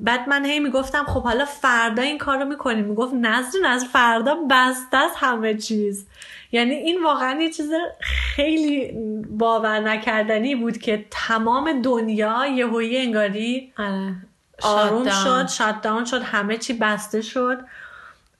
بعد 0.03 0.29
من 0.29 0.45
هی 0.45 0.61
می‌گفتم 0.61 1.05
خب 1.05 1.23
حالا 1.23 1.45
فردا 1.45 2.03
این 2.03 2.19
کار 2.19 2.39
رو 2.39 2.45
می‌کنیم. 2.45 2.85
می‌گفت 2.85 3.15
نظرین 3.15 3.65
از 3.65 3.85
فردا 3.85 4.39
بسته 4.50 4.97
است 4.97 5.15
همه 5.19 5.55
چیز. 5.55 6.07
یعنی 6.53 6.75
این 6.75 7.03
واقعا 7.03 7.41
یه 7.41 7.50
چیز 7.50 7.71
خیلی 8.00 8.93
باور 9.31 9.81
نکردنی 9.81 10.55
بود 10.55 10.79
که 10.79 11.07
تمام 11.11 11.83
دنیا 11.83 12.47
یهویی 12.47 12.99
انگاری 12.99 13.73
آره. 13.79 14.15
آروم 14.62 15.05
شد. 15.05 15.49
شات 15.49 15.81
داون 15.83 16.05
شد 16.05 16.23
همه 16.23 16.57
چی 16.57 16.73
بسته 16.73 17.23
شد 17.23 17.59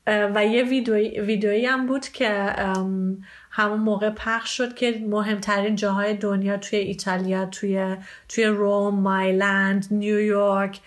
و 0.07 0.47
یه 0.47 0.63
ویدیویی 0.63 1.21
ویدیویی 1.21 1.67
هم 1.67 1.87
بود 1.87 2.09
که 2.09 2.55
همون 3.51 3.81
موقع 3.81 4.11
پخش 4.11 4.57
شد 4.57 4.75
که 4.75 5.05
مهمترین 5.09 5.77
جاهای 5.77 6.15
دنیا 6.15 6.57
توی 6.57 6.79
ایتالیا 6.79 7.47
توی 7.47 7.97
توی 8.29 8.45
روم 8.45 8.95
مایلند 9.01 9.87
نیویورک 9.91 10.81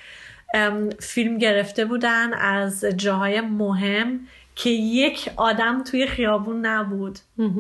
فیلم 1.00 1.38
گرفته 1.38 1.86
بودن 1.86 2.34
از 2.34 2.86
جاهای 2.86 3.42
مهم 3.42 4.20
که 4.56 4.70
یک 4.70 5.32
آدم 5.38 5.84
توی 5.84 6.08
خیابون 6.08 6.66
نبود. 6.66 7.20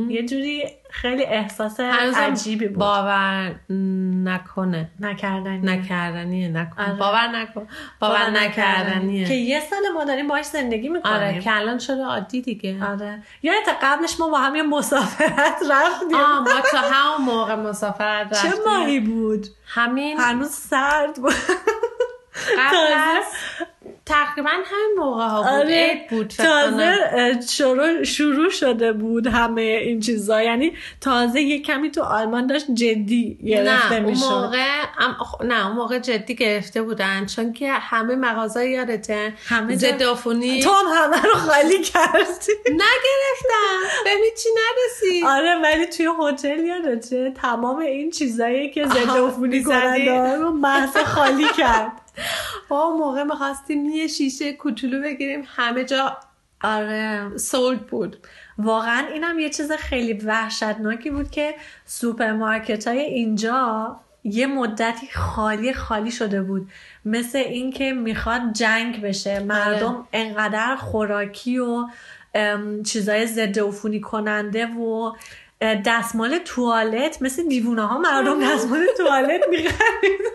یه 0.09 0.25
جوری 0.25 0.63
خیلی 0.89 1.23
احساس 1.23 1.79
عجیبی 1.79 2.67
بود. 2.67 2.77
باور 2.77 3.55
نکنه. 4.23 4.91
نکردنی 4.99 5.57
نکردنیه 5.57 6.47
نکن. 6.47 6.81
آره. 6.81 6.93
باور 6.93 7.27
نکن. 7.27 7.67
باور 7.99 8.29
نکردنیه. 8.29 9.27
که 9.27 9.33
یه 9.33 9.59
سال 9.59 9.79
ما 9.93 10.03
داریم 10.03 10.27
باش 10.27 10.45
زندگی 10.45 10.89
می‌کنیم. 10.89 11.15
آره 11.15 11.39
که 11.39 11.55
الان 11.55 11.79
شده 11.79 12.03
عادی 12.03 12.41
دیگه. 12.41 12.85
آره. 12.85 13.23
یادت 13.43 13.77
قبلش 13.81 14.19
ما 14.19 14.29
با 14.29 14.37
هم 14.37 14.55
یه 14.55 14.63
مسافرت 14.63 15.57
رفتیم. 15.71 16.17
آه 16.17 16.39
ما 16.39 16.61
تا 16.71 16.77
همون 16.77 17.25
موقع 17.25 17.55
مسافرت 17.55 18.41
چه 18.41 18.47
رفتیم. 18.47 18.63
ماهی 18.65 18.99
بود؟ 18.99 19.47
همین 19.65 20.19
هنوز 20.19 20.49
سرد 20.49 21.15
بود. 21.15 21.33
قبل 22.57 22.93
از 22.93 23.23
تقریبا 24.05 24.49
همین 24.49 24.95
موقع 24.97 25.23
ها 25.23 25.41
بود. 25.41 25.51
آره 25.51 26.07
بود 26.09 26.27
تازه 26.27 26.95
شروع, 27.49 28.03
شروع 28.03 28.49
شده 28.49 28.93
بود 28.93 29.27
همه 29.27 29.61
این 29.61 29.99
چیزا. 29.99 30.41
یعنی 30.41 30.73
تازه 31.01 31.41
یه 31.41 31.61
کمی 31.61 31.91
تو 31.91 32.01
آلمان 32.03 32.47
داشت 32.47 32.65
جدی 32.73 33.37
گرفته 33.45 33.89
نه 33.89 33.95
اون 34.01 34.05
می‌شد. 34.09 34.23
موقع 34.25 34.81
ام- 34.99 35.17
خ- 35.23 35.45
نه 35.45 35.67
اون 35.67 35.75
موقع 35.75 35.99
جدی 35.99 36.35
گرفته 36.35 36.81
بودن. 36.81 37.25
چون 37.25 37.53
که 37.53 37.71
همه 37.71 38.15
مغازه 38.15 38.65
یادته 38.69 39.33
همه 39.45 39.75
عفونی. 40.11 40.61
تو 40.63 40.69
هم 40.69 40.85
همه 41.03 41.21
رو 41.21 41.33
خالی 41.33 41.81
کردی. 41.81 42.53
نگرفتم 42.65 44.03
به 44.03 44.09
چی 44.43 44.49
نرسید. 44.49 45.25
آره 45.25 45.55
ولی 45.63 45.85
توی 45.85 46.07
هتل 46.19 46.59
یادته 46.65 47.31
تمام 47.41 47.77
این 47.79 48.11
چیزایی 48.11 48.69
که 48.71 48.85
می‌زدی؟ 48.85 49.63
کننده 49.63 50.35
رو 50.35 50.51
محض 50.51 50.97
خالی 50.97 51.47
کرد. 51.57 52.02
با 52.69 52.83
اون 52.83 52.99
موقع 52.99 53.23
می‌خواستیم 53.23 53.85
یه 53.85 54.07
شیشه 54.07 54.53
کوچولو 54.53 55.01
بگیریم 55.01 55.43
همه 55.55 55.83
جا 55.83 56.17
آره 56.63 57.37
سولد 57.37 57.87
بود. 57.87 58.17
واقعا 58.57 59.07
اینم 59.07 59.39
یه 59.39 59.49
چیز 59.49 59.71
خیلی 59.71 60.13
وحشتناکی 60.13 61.09
بود 61.09 61.31
که 61.31 61.55
سوپرمارکت 61.85 62.87
های 62.87 62.99
اینجا 62.99 63.99
یه 64.23 64.47
مدتی 64.47 65.07
خالی 65.13 65.73
خالی 65.73 66.11
شده 66.11 66.41
بود. 66.41 66.69
مثل 67.05 67.37
اینکه 67.37 67.93
می‌خواد 67.93 68.41
جنگ 68.53 69.01
بشه. 69.01 69.39
مردم 69.39 70.07
انقدر 70.13 70.75
خوراکی 70.75 71.59
و 71.59 71.87
چیزای 72.85 73.27
ضد 73.27 73.59
عفونی 73.59 73.99
کننده 74.01 74.65
و 74.65 75.11
دستمال 75.85 76.37
توالت. 76.37 77.21
مثل 77.21 77.47
دیوونه 77.47 77.87
ها 77.87 77.97
مردم 77.97 78.53
دستمال 78.53 78.85
توالت 78.97 79.41
می‌خرید 79.49 80.21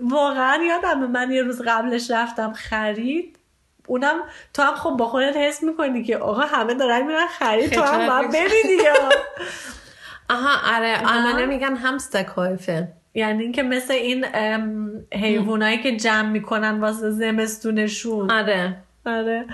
واقعا 0.00 0.64
یادم 0.64 1.06
من 1.10 1.30
یه 1.30 1.42
روز 1.42 1.62
قبلش 1.66 2.10
رفتم 2.10 2.52
خرید. 2.52 3.38
اونم 3.86 4.16
تو 4.54 4.62
هم 4.62 4.74
خب 4.74 4.90
با 4.90 5.08
خودت 5.08 5.36
حس 5.36 5.62
می‌کنی 5.62 6.04
که 6.04 6.16
آقا 6.16 6.40
همه 6.40 6.74
دارن 6.74 7.06
میرن 7.06 7.26
خرید 7.26 7.70
تو 7.70 7.82
هم 7.82 8.06
باید. 8.06 8.32
بری 8.32 8.62
دیگه. 8.62 8.92
آها 10.30 10.76
آره. 10.76 10.98
آلمانه 11.06 11.46
میگن 11.46 11.76
همستکایفه 11.76 12.88
یعنی 13.14 13.42
اینکه 13.42 13.62
مثل 13.62 13.94
این 13.94 14.24
حیوانایی 15.14 15.82
که 15.82 15.96
جمع 15.96 16.28
می‌کنن 16.28 16.80
واسه 16.80 17.10
زمستونشون. 17.10 18.30
آره. 18.30 18.76
آره. 19.06 19.46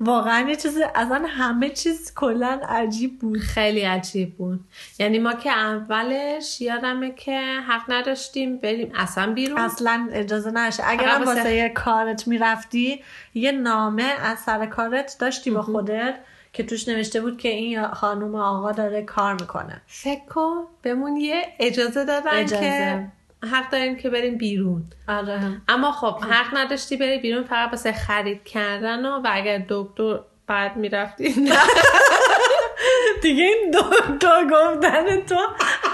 واقعا 0.00 0.48
یه 0.48 0.56
چیز 0.56 0.78
اصلا 0.94 1.24
همه 1.28 1.70
چیز 1.70 2.14
کلا 2.14 2.60
عجیب 2.68 3.18
بود. 3.18 3.38
خیلی 3.38 3.80
عجیب 3.80 4.36
بود. 4.36 4.60
یعنی 4.98 5.18
ما 5.18 5.32
که 5.32 5.50
اولش 5.50 6.60
یادمه 6.60 7.10
که 7.10 7.40
حق 7.68 7.82
نداشتیم 7.88 8.56
بریم 8.56 8.92
اصلا 8.96 9.32
بیرون. 9.32 9.58
اصلا 9.58 10.08
اجازه 10.12 10.50
نشه 10.50 10.82
اگر 10.86 11.22
واسه- 11.26 11.54
یه 11.54 11.68
کارت 11.68 12.28
می‌رفتی 12.28 13.02
یه 13.34 13.52
نامه 13.52 14.02
از 14.02 14.38
سر 14.38 14.66
کارت 14.66 15.16
داشتی 15.20 15.50
با 15.50 15.62
خودت 15.62 16.14
که 16.52 16.62
توش 16.62 16.88
نوشته 16.88 17.20
بود 17.20 17.38
که 17.38 17.48
این 17.48 17.86
خانم 17.88 18.34
آقا 18.34 18.72
داره 18.72 19.02
کار 19.02 19.32
می‌کنه. 19.32 19.82
فکر 19.86 20.24
کن 20.24 20.54
بهمون 20.82 21.16
یه 21.16 21.42
اجازه 21.60 22.04
دادن 22.04 22.30
اجازه. 22.34 22.60
که 22.60 23.08
حق 23.44 23.70
داریم 23.70 23.96
که 23.96 24.10
بریم 24.10 24.38
بیرون. 24.38 24.84
آره. 25.08 25.40
اما 25.68 25.92
خب 25.92 26.18
حق 26.24 26.56
نداشتی 26.56 26.96
بری 26.96 27.18
بیرون 27.18 27.44
فقط 27.44 27.70
واسه 27.70 27.92
خرید 27.92 28.44
کردن 28.44 29.06
و, 29.06 29.20
و 29.24 29.28
اگر 29.32 29.62
دکتر 29.68 30.20
بعد 30.46 30.76
می‌رفتی 30.76 31.28
دیگه 33.22 33.44
این 33.44 33.70
دکتر 33.70 34.44
گفتن 34.44 35.20
تو 35.20 35.38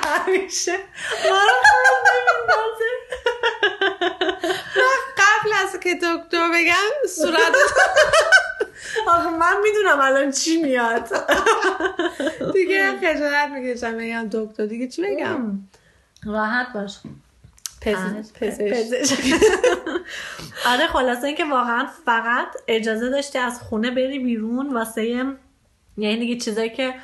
همیشه 0.04 0.72
ما 1.30 1.40
نمیندازه 2.04 2.90
قبل 5.18 5.52
از 5.64 5.80
که 5.80 5.94
دکتر 5.94 6.48
بگم 6.54 7.08
صورت 7.08 7.56
آخه 9.06 9.30
من 9.30 9.54
می‌دونم 9.62 10.00
الان 10.00 10.30
چی 10.30 10.62
میاد. 10.62 11.08
دیگه 12.52 12.92
خجالت 12.96 13.50
می‌کشم 13.50 13.98
بگم 13.98 14.28
دکتر 14.32 14.66
دیگه 14.66 14.88
چی 14.88 15.02
بگم؟ 15.02 15.58
راحت 16.24 16.72
باش. 16.74 16.98
پزشک. 17.84 18.34
پزشک. 18.40 19.34
آره 20.70 20.86
خلاصه 20.86 21.26
اینکه 21.26 21.44
واقعا 21.44 21.86
فقط 22.04 22.46
اجازه 22.68 23.10
داشتی 23.10 23.38
از 23.38 23.60
خونه 23.62 23.90
بری 23.90 24.18
بیرون 24.18 24.74
واسه 24.74 25.04
یعنی 25.96 26.16
دیگه 26.18 26.36
چیزایی 26.36 26.70
که 26.70 26.94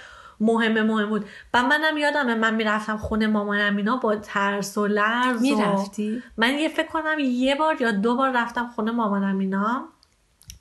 مهمه 0.41 0.83
مهم 0.83 1.09
بود. 1.09 1.25
و 1.55 1.63
منم 1.63 1.97
یادمه 1.99 2.35
من 2.35 2.55
می‌رفتم 2.55 2.97
خونه 2.97 3.27
مامانم 3.27 3.77
اینا 3.77 3.97
با 3.97 4.17
ترس 4.17 4.79
و 4.79 4.87
لرز 4.87 5.37
و- 5.39 5.41
می‌رفتی؟ 5.41 6.23
من 6.37 6.55
یه 6.59 6.69
فکر 6.69 6.87
کنم 6.87 7.19
یه 7.19 7.55
بار 7.55 7.83
یا 7.83 7.91
دو 7.91 8.17
بار 8.17 8.31
رفتم 8.37 8.71
خونه 8.77 8.91
مامانم 8.91 9.39
اینا. 9.39 9.89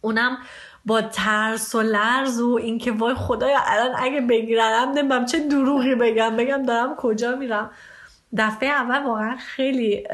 اونم 0.01 0.37
با 0.85 1.01
ترس 1.01 1.75
و 1.75 1.81
لرز 1.81 2.41
و 2.41 2.49
اینکه 2.61 2.91
وای 2.91 3.13
خدایا 3.15 3.59
الان 3.65 3.95
اگه 3.97 4.21
بگیرنم 4.21 4.91
نمیم 4.91 5.25
چه 5.25 5.47
دروغی 5.47 5.95
بگم. 5.95 6.35
بگم 6.37 6.63
دارم 6.63 6.95
کجا 6.95 7.35
میرم؟ 7.35 7.71
دفعه 8.37 8.69
اول 8.69 9.03
واقعا 9.03 9.37
خیلی 9.37 10.07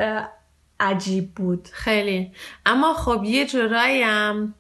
عجیب 0.80 1.36
بود. 1.36 1.68
خیلی. 1.72 2.32
اما 2.66 2.94
خب 2.94 3.24
یه 3.24 3.46
جورایی 3.46 4.02
هم 4.02 4.54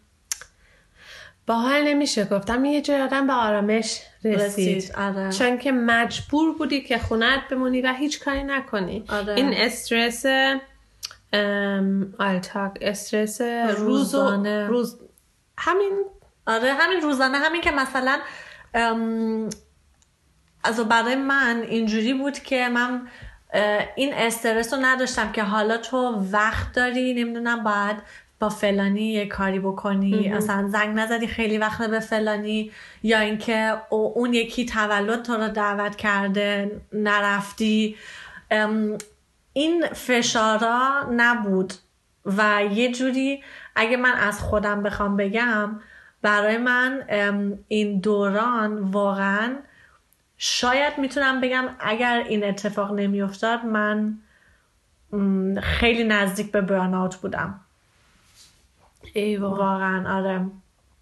باحال 1.47 1.87
نمیشه. 1.87 2.25
گفتم 2.25 2.65
یه 2.65 2.81
جای 2.81 3.01
آدم 3.01 3.27
به 3.27 3.33
آرامش 3.33 4.01
رسید, 4.23 4.41
رسید 4.41 4.95
آره. 4.97 5.31
چون 5.31 5.57
که 5.57 5.71
مجبور 5.71 6.57
بودی 6.57 6.81
که 6.81 6.97
خونت 6.97 7.39
بمونی 7.51 7.81
و 7.81 7.93
هیچ 7.93 8.23
کاری 8.23 8.43
نکنی. 8.43 9.05
آره. 9.09 9.33
این 9.33 9.53
استرس 9.53 10.25
ام، 11.33 12.13
آلتاک 12.19 12.71
استرس 12.81 13.41
روز 13.41 13.79
و 13.79 13.85
روزانه. 13.85 14.67
روز 14.67 14.99
همین. 15.57 15.91
آره 16.47 16.73
همین 16.73 17.01
روزانه. 17.01 17.37
همین 17.37 17.61
که 17.61 17.71
مثلا 17.71 18.19
ام، 18.73 19.49
از 20.63 20.79
برای 20.79 21.15
من 21.15 21.65
اینجوری 21.69 22.13
بود 22.13 22.39
که 22.39 22.69
من 22.69 23.07
این 23.95 24.13
استرس 24.13 24.73
رو 24.73 24.79
نداشتم 24.81 25.31
که 25.31 25.43
حالا 25.43 25.77
تو 25.77 25.97
وقت 26.31 26.73
داری 26.73 27.13
نمی‌دونم 27.13 27.63
باید 27.63 27.95
با 28.39 28.49
فلانی 28.49 29.01
یه 29.13 29.25
کاری 29.27 29.59
بکنی. 29.59 30.29
اصلا 30.29 30.67
زنگ 30.67 30.99
نزدی 30.99 31.27
خیلی 31.27 31.57
وقت 31.57 31.89
به 31.89 31.99
فلانی. 31.99 32.71
یا 33.03 33.19
اینکه 33.19 33.73
او- 33.89 34.13
اون 34.15 34.33
یکی 34.33 34.65
تولد 34.65 35.21
تو 35.23 35.33
رو 35.33 35.47
دعوت 35.47 35.95
کرده 35.95 36.81
نرفتی. 36.93 37.95
این 39.53 39.85
فشارا 39.87 41.07
نبود. 41.11 41.73
و 42.25 42.63
یه 42.71 42.91
جوری 42.91 43.43
اگه 43.75 43.97
من 43.97 44.13
از 44.13 44.39
خودم 44.39 44.83
بخوام 44.83 45.17
بگم 45.17 45.79
برای 46.21 46.57
من 46.57 47.03
این 47.67 47.99
دوران 47.99 48.79
واقعا 48.79 49.55
شاید 50.37 50.97
می‌تونم 50.97 51.41
بگم 51.41 51.65
اگر 51.79 52.23
این 52.27 52.43
اتفاق 52.43 52.91
نمیافتاد 52.91 53.65
من 53.65 54.17
خیلی 55.61 56.03
نزدیک 56.03 56.51
به 56.51 56.61
برناوت 56.61 57.15
بودم. 57.15 57.59
ایوا 59.13 59.49
واقعا 59.49 60.17
آره. 60.17 60.45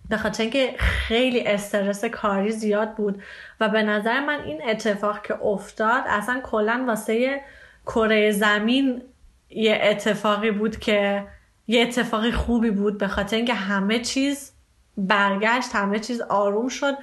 به 0.10 0.18
خاطر 0.18 0.44
اینکه 0.44 0.76
خیلی 0.78 1.48
استرس 1.48 2.06
کاری 2.06 2.52
زیاد 2.52 2.96
بود 2.96 3.24
و 3.60 3.70
به 3.70 3.84
نظر 3.84 4.20
من 4.20 4.40
این 4.40 4.70
اتفاق 4.70 5.22
که 5.22 5.46
افتاد 5.46 6.04
اصلا 6.08 6.42
کلا 6.44 6.84
واسه 6.88 7.42
کره 7.86 8.32
زمین 8.32 9.02
یه 9.50 9.80
اتفاقی 9.84 10.52
بود 10.52 10.80
که 10.80 11.28
یه 11.68 11.82
اتفاقی 11.82 12.32
خوبی 12.32 12.72
بود. 12.72 12.98
به 12.98 13.08
خاطر 13.08 13.36
اینکه 13.36 13.54
همه 13.54 14.00
چیز 14.00 14.52
برگشت 14.98 15.76
همه 15.76 16.00
چیز 16.00 16.22
آروم 16.22 16.68
شد. 16.68 16.94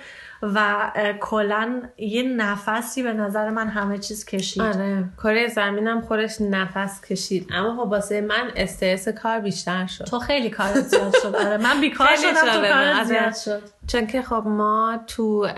و 0.42 0.90
کلا 1.20 1.82
یه 1.98 2.22
نفسی 2.22 3.02
به 3.02 3.12
نظر 3.12 3.50
من 3.50 3.68
همه 3.68 3.98
چیز 3.98 4.24
کشید. 4.24 4.62
آره. 4.62 5.04
کره 5.18 5.48
زمینم 5.48 6.00
خودش 6.00 6.40
نفس 6.40 7.00
کشید. 7.00 7.48
اما 7.52 7.84
خب 7.84 7.90
واسه 7.90 8.20
من 8.20 8.50
استرس 8.56 9.08
کار 9.08 9.40
بیشتر 9.40 9.86
شد. 9.86 10.04
تو 10.04 10.18
خیلی 10.18 10.50
کار 10.50 10.80
زیاد 10.80 11.14
شد. 11.22 11.36
آره 11.36 11.56
من 11.56 11.80
بیکار 11.80 12.16
شدم 12.16 12.52
تو. 12.52 12.60
کار 12.60 12.72
آره. 12.72 13.04
زیاد 13.04 13.34
شد. 13.34 13.62
چون 13.86 14.06
که 14.06 14.22
خب 14.22 14.42
ما 14.46 15.00
تو 15.06 15.48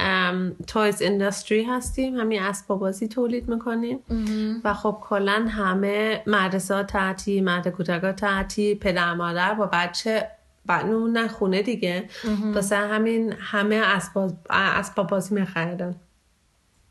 تویز 0.66 1.02
اندستری 1.02 1.64
هستیم. 1.64 2.16
همین 2.16 2.42
اسباب 2.42 2.78
بازی 2.78 3.08
تولید 3.08 3.48
می‌کنیم. 3.48 3.98
و 4.64 4.74
خب 4.74 4.98
کلا 5.00 5.46
همه 5.48 6.22
مدرسه 6.26 6.74
ها 6.74 6.82
تعطیل 6.82 7.60
کودک 7.70 8.04
ها 8.04 8.12
تعطیل 8.12 8.78
پدر 8.78 9.14
مادر 9.14 9.54
با 9.54 9.66
بچه 9.72 10.28
بنون 10.66 11.28
خونه 11.28 11.62
دیگه. 11.62 12.04
واسه 12.54 12.76
همین 12.76 13.34
همه 13.40 13.74
اسباب 13.84 14.32
اسباب 14.50 15.06
بازی 15.06 15.34
میخریدن. 15.34 15.94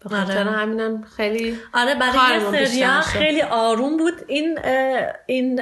به 0.04 0.10
خاطر 0.10 0.40
آره. 0.40 0.52
همینم 0.52 1.02
خیلی 1.02 1.58
آره 1.74 1.96
برای 1.96 2.66
سریا. 2.66 3.02
خیلی 3.02 3.42
آروم 3.42 3.98
بود. 3.98 4.14
این 4.28 4.60
اه، 4.64 5.14
این 5.26 5.62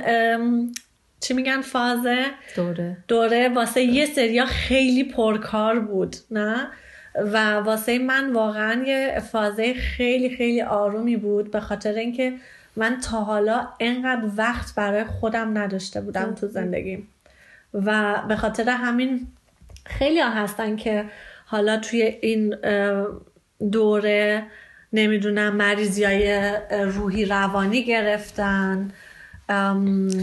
چی 1.20 1.34
میگن 1.34 1.62
فازه؟ 1.62 2.26
دوره. 2.56 2.98
دوره 3.08 3.50
واسه 3.50 3.82
یه 3.82 4.06
سریا 4.06 4.46
خیلی 4.46 5.04
پرکار 5.04 5.80
بود 5.80 6.16
نه؟ 6.32 6.68
و 7.16 7.54
واسه 7.54 8.00
من 8.00 8.34
واقعا 8.34 8.84
یه 8.84 9.24
فازه 9.32 9.74
خیلی 9.74 10.38
خیلی 10.38 10.62
آرومی 10.62 11.18
بود. 11.18 11.52
به 11.52 11.60
خاطر 11.60 11.94
اینکه 11.94 12.34
من 12.76 13.00
تا 13.00 13.18
حالا 13.18 13.68
انقدر 13.80 14.30
وقت 14.38 14.76
برای 14.76 15.04
خودم 15.04 15.58
نداشته 15.58 16.02
بودم 16.02 16.36
تو 16.36 16.48
زندگیم. 16.48 17.08
و 17.74 18.22
به 18.28 18.36
خاطر 18.36 18.70
همین 18.70 19.28
خیلی 19.86 20.22
ها 20.22 20.30
هستن 20.30 20.76
که 20.76 21.06
حالا 21.46 21.78
توی 21.78 22.02
این 22.02 22.56
دوره 23.72 24.48
نمی‌دونم 24.94 25.56
مریضی 25.56 26.04
های 26.04 26.58
روحی 26.70 27.26
روانی 27.26 27.86
گرفتن 27.86 28.92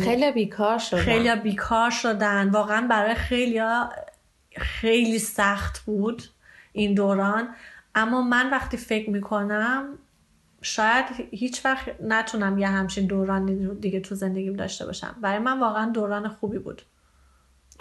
خیلی 0.04 0.32
بیکار 0.34 0.78
شد 0.78 0.96
خیلی 0.96 1.36
بیکار 1.36 1.90
شدن. 1.90 2.48
واقعا 2.48 2.86
برای 2.86 3.14
خیلی 3.14 3.60
خیلی 4.56 5.18
سخت 5.18 5.78
بود 5.78 6.22
این 6.72 6.94
دوران. 6.94 7.48
اما 7.94 8.22
من 8.22 8.50
وقتی 8.50 8.76
فکر 8.76 9.10
می‌کنم 9.10 9.88
شاید 10.62 11.04
هیچ 11.30 11.64
وقت 11.64 11.88
نتونم 12.02 12.58
یه 12.58 12.68
همچین 12.68 13.06
دورانی 13.06 13.74
دیگه 13.74 14.00
تو 14.00 14.14
زندگیم 14.14 14.52
داشته 14.52 14.86
باشم. 14.86 15.16
برای 15.20 15.38
من 15.38 15.60
واقعا 15.60 15.90
دوران 15.90 16.28
خوبی 16.28 16.58
بود. 16.58 16.82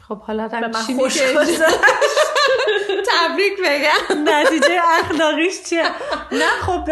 خب 0.08 0.22
حالا 0.22 0.48
به 0.48 0.60
من 0.68 0.72
خوش. 0.74 1.18
تبریک 3.12 3.54
بگم. 3.66 4.24
نتیجه 4.30 4.80
اخلاقیش 5.04 5.64
چیه؟ 5.64 5.84
نه 6.32 6.46
خب 6.62 6.90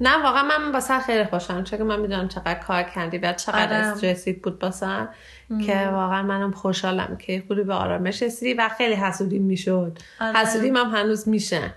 نه 0.00 0.22
واقعا 0.22 0.42
من 0.42 0.72
واسه 0.72 0.98
خیلی 1.00 1.24
خوشم 1.24 1.64
چون 1.64 1.82
من 1.82 2.00
می‌دونم 2.00 2.28
چقدر 2.28 2.54
کار 2.54 2.82
کردی 2.82 3.18
و 3.18 3.32
چقدر 3.32 3.62
آره. 3.62 3.74
استرسی 3.86 4.32
بود 4.32 4.64
واسه 4.64 5.08
که 5.66 5.88
واقعا 5.92 6.22
منم 6.22 6.52
خوشحالم 6.52 7.16
که 7.16 7.42
خوبی 7.48 7.62
به 7.62 7.74
آرامش 7.74 8.22
رسیدی 8.22 8.54
و 8.54 8.68
خیلی 8.78 8.94
حسودیم 8.94 9.42
می‌شد. 9.42 9.98
آره. 10.20 10.38
حسودیم 10.38 10.76
هم 10.76 10.90
هنوز 10.90 11.28
میشه. 11.28 11.74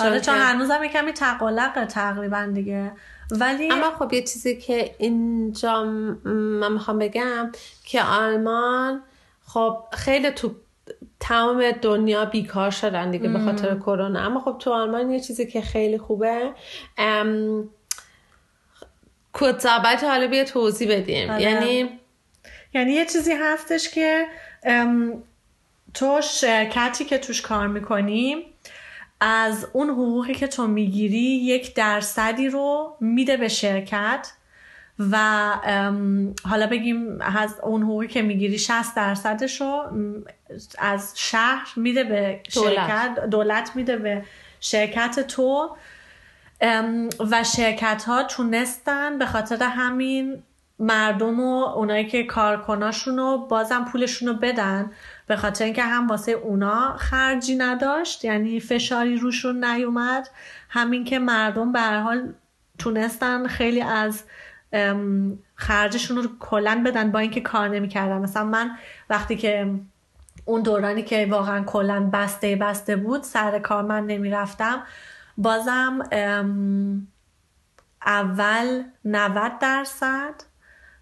آره 0.00 0.14
که- 0.14 0.20
چون 0.20 0.34
هنوزم 0.34 0.84
یه 0.84 0.88
کمی 0.90 1.12
تقلقه 1.12 1.86
تقریبا 1.86 2.48
دیگه. 2.54 2.92
ولی 3.30 3.72
اما 3.72 3.90
خب 3.98 4.12
یه 4.12 4.22
چیزی 4.22 4.56
که 4.56 4.94
اینجا 4.98 5.84
من 6.24 6.72
می‌خوام 6.72 6.98
بگم 6.98 7.52
که 7.84 8.02
آلمان 8.02 9.02
خب 9.54 9.84
خیلی 9.92 10.30
تو 10.30 10.54
تمام 11.20 11.70
دنیا 11.70 12.24
بیکار 12.24 12.70
شدن 12.70 13.10
دیگه 13.10 13.28
به 13.28 13.38
خاطر 13.38 13.76
کرونا. 13.78 14.20
اما 14.20 14.40
خب 14.40 14.56
تو 14.58 14.72
آلمان 14.72 15.10
یه 15.10 15.20
چیزی 15.20 15.46
که 15.46 15.60
خیلی 15.60 15.98
خوبه 15.98 16.50
ام، 16.98 17.70
کتابت 19.34 20.04
حالا 20.04 20.26
بیا 20.26 20.44
توضیح 20.44 20.96
بدیم. 20.96 21.30
آره. 21.30 21.42
یعنی 21.42 22.00
یعنی 22.74 22.92
یه 22.92 23.06
چیزی 23.06 23.32
هستش 23.32 23.88
که 23.88 24.26
ام، 24.64 25.22
تو 25.94 26.20
شرکتی 26.22 27.04
که 27.04 27.18
توش 27.18 27.42
کار 27.42 27.66
می‌کنی 27.66 28.46
از 29.20 29.68
اون 29.72 29.90
حقوقی 29.90 30.34
که 30.34 30.46
تو 30.46 30.66
می‌گیری 30.66 31.18
یک 31.18 31.74
درصدی 31.74 32.48
رو 32.48 32.96
میده 33.00 33.36
به 33.36 33.48
شرکت. 33.48 34.32
و 34.98 35.16
حالا 36.44 36.66
بگیم 36.66 37.20
از 37.20 37.60
اون 37.62 37.82
حقوقی 37.82 38.06
که 38.06 38.22
می‌گیری 38.22 38.58
60 38.58 38.94
درصدش 38.96 39.60
رو 39.60 39.84
از 40.78 41.12
شهر 41.16 41.72
میده 41.76 42.04
به 42.04 42.40
دولت. 42.54 42.74
شرکت 42.74 43.26
دولت 43.30 43.70
میده 43.74 43.96
به 43.96 44.24
شرکت 44.60 45.20
تو 45.20 45.76
و 47.30 47.44
شرکت 47.44 48.04
ها 48.06 48.22
تونستن 48.22 49.18
به 49.18 49.26
خاطر 49.26 49.62
همین 49.62 50.42
مردم 50.78 51.40
و 51.40 51.64
اونایی 51.64 52.06
که 52.06 52.24
کارکناشون 52.24 53.16
رو 53.16 53.46
بازم 53.50 53.84
پولشون 53.84 54.28
رو 54.28 54.34
بدن 54.34 54.90
به 55.26 55.36
خاطر 55.36 55.64
اینکه 55.64 55.82
هم 55.82 56.08
واسه 56.08 56.32
اونا 56.32 56.96
خرجی 56.96 57.56
نداشت 57.56 58.24
یعنی 58.24 58.60
فشاری 58.60 59.16
روشون 59.16 59.64
نیومد 59.64 60.30
همین 60.68 61.04
که 61.04 61.18
مردم 61.18 61.72
به 61.72 61.80
هر 61.80 62.00
حال 62.00 62.32
تونستن 62.78 63.46
خیلی 63.46 63.80
از 63.80 64.24
خرجشون 65.54 66.16
رو 66.16 66.28
کلا 66.40 66.82
بدن 66.86 67.12
با 67.12 67.18
اینکه 67.18 67.40
کار 67.40 67.68
نمی‌کردن. 67.68 68.18
مثلا 68.18 68.44
من 68.44 68.70
وقتی 69.10 69.36
که 69.36 69.70
اون 70.44 70.62
دورانی 70.62 71.02
که 71.02 71.26
واقعا 71.30 71.64
کلا 71.64 72.10
بسته 72.12 72.56
بسته 72.56 72.96
بود 72.96 73.22
سر 73.22 73.58
کار 73.58 73.82
من 73.82 74.06
نمی‌رفتم. 74.06 74.82
بازم 75.38 75.98
اول 78.06 78.82
90 79.04 79.58
درصد 79.58 80.34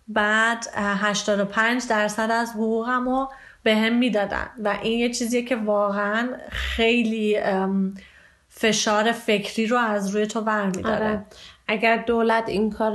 بعد 0.09 0.67
اه، 0.75 1.09
85 1.11 1.89
درصد 1.89 2.31
از 2.31 2.53
حقوقم 2.53 3.09
رو 3.09 3.31
به 3.63 3.77
هم 3.77 3.99
می‌دادن. 3.99 4.51
و 4.65 4.69
این 4.83 4.99
یه 4.99 5.11
چیزیه 5.15 5.43
که 5.43 5.57
واقعا 5.57 6.29
خیلی 6.51 7.41
فشار 8.49 9.13
فکری 9.13 9.67
رو 9.67 9.77
از 9.77 10.15
روی 10.15 10.27
تو 10.27 10.41
برمیداره 10.41 11.09
آره. 11.09 11.25
اگر 11.69 11.97
دولت 11.97 12.49
این 12.49 12.71
کار 12.71 12.93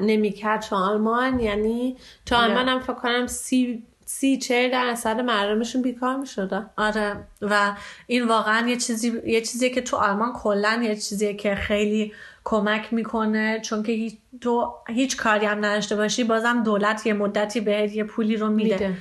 نمی‌کرد 0.00 0.60
تو 0.60 0.76
آلمان 0.76 1.40
یعنی 1.40 1.96
تو 2.26 2.36
آلمان 2.36 2.68
هم 2.68 2.80
فکر 2.80 2.94
کنم 2.94 3.26
سی 3.26 3.82
سی 4.04 4.38
چهل 4.38 4.70
درصد 4.70 5.20
مردمشون 5.20 5.82
بیکار 5.82 6.16
می‌شدن 6.16 6.70
آره. 6.76 7.16
و 7.42 7.72
این 8.06 8.28
واقعا 8.28 8.68
یه 8.68 8.76
چیزی 8.76 9.22
یه 9.26 9.40
چیزیه 9.40 9.70
که 9.70 9.80
تو 9.80 9.96
آلمان 9.96 10.32
کلا 10.32 10.80
یه 10.82 10.96
چیزیه 10.96 11.34
که 11.34 11.54
خیلی 11.54 12.12
کمک 12.44 12.92
می‌کنه 12.92 13.60
چون 13.60 13.82
که 13.82 13.92
هیچ 13.92 14.16
تو 14.40 14.74
هیچ 14.88 15.16
کاری 15.16 15.46
هم 15.46 15.64
نداشته 15.64 15.96
باشی 15.96 16.24
بازم 16.24 16.62
دولت 16.62 17.06
یه 17.06 17.12
مدتی 17.12 17.60
بهت 17.60 17.92
یه 17.92 18.04
پولی 18.04 18.36
رو 18.36 18.48
میده. 18.48 18.94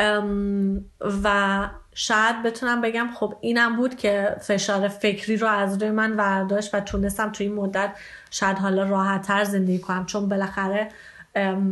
ام، 0.00 0.84
و 1.00 1.68
شاید 1.94 2.42
بتونم 2.42 2.80
بگم 2.80 3.08
خب 3.14 3.34
اینم 3.40 3.76
بود 3.76 3.96
که 3.96 4.36
فشار 4.40 4.88
فکری 4.88 5.36
رو 5.36 5.48
از 5.48 5.82
روی 5.82 5.90
من 5.90 6.16
برداشت 6.16 6.74
و 6.74 6.80
تونستم 6.80 7.32
تو 7.32 7.44
این 7.44 7.54
مدت 7.54 7.96
شاید 8.30 8.58
حالا 8.58 8.82
راحتتر 8.82 9.44
زندگی 9.44 9.78
کنم 9.78 10.06
چون 10.06 10.28
بالاخره 10.28 10.88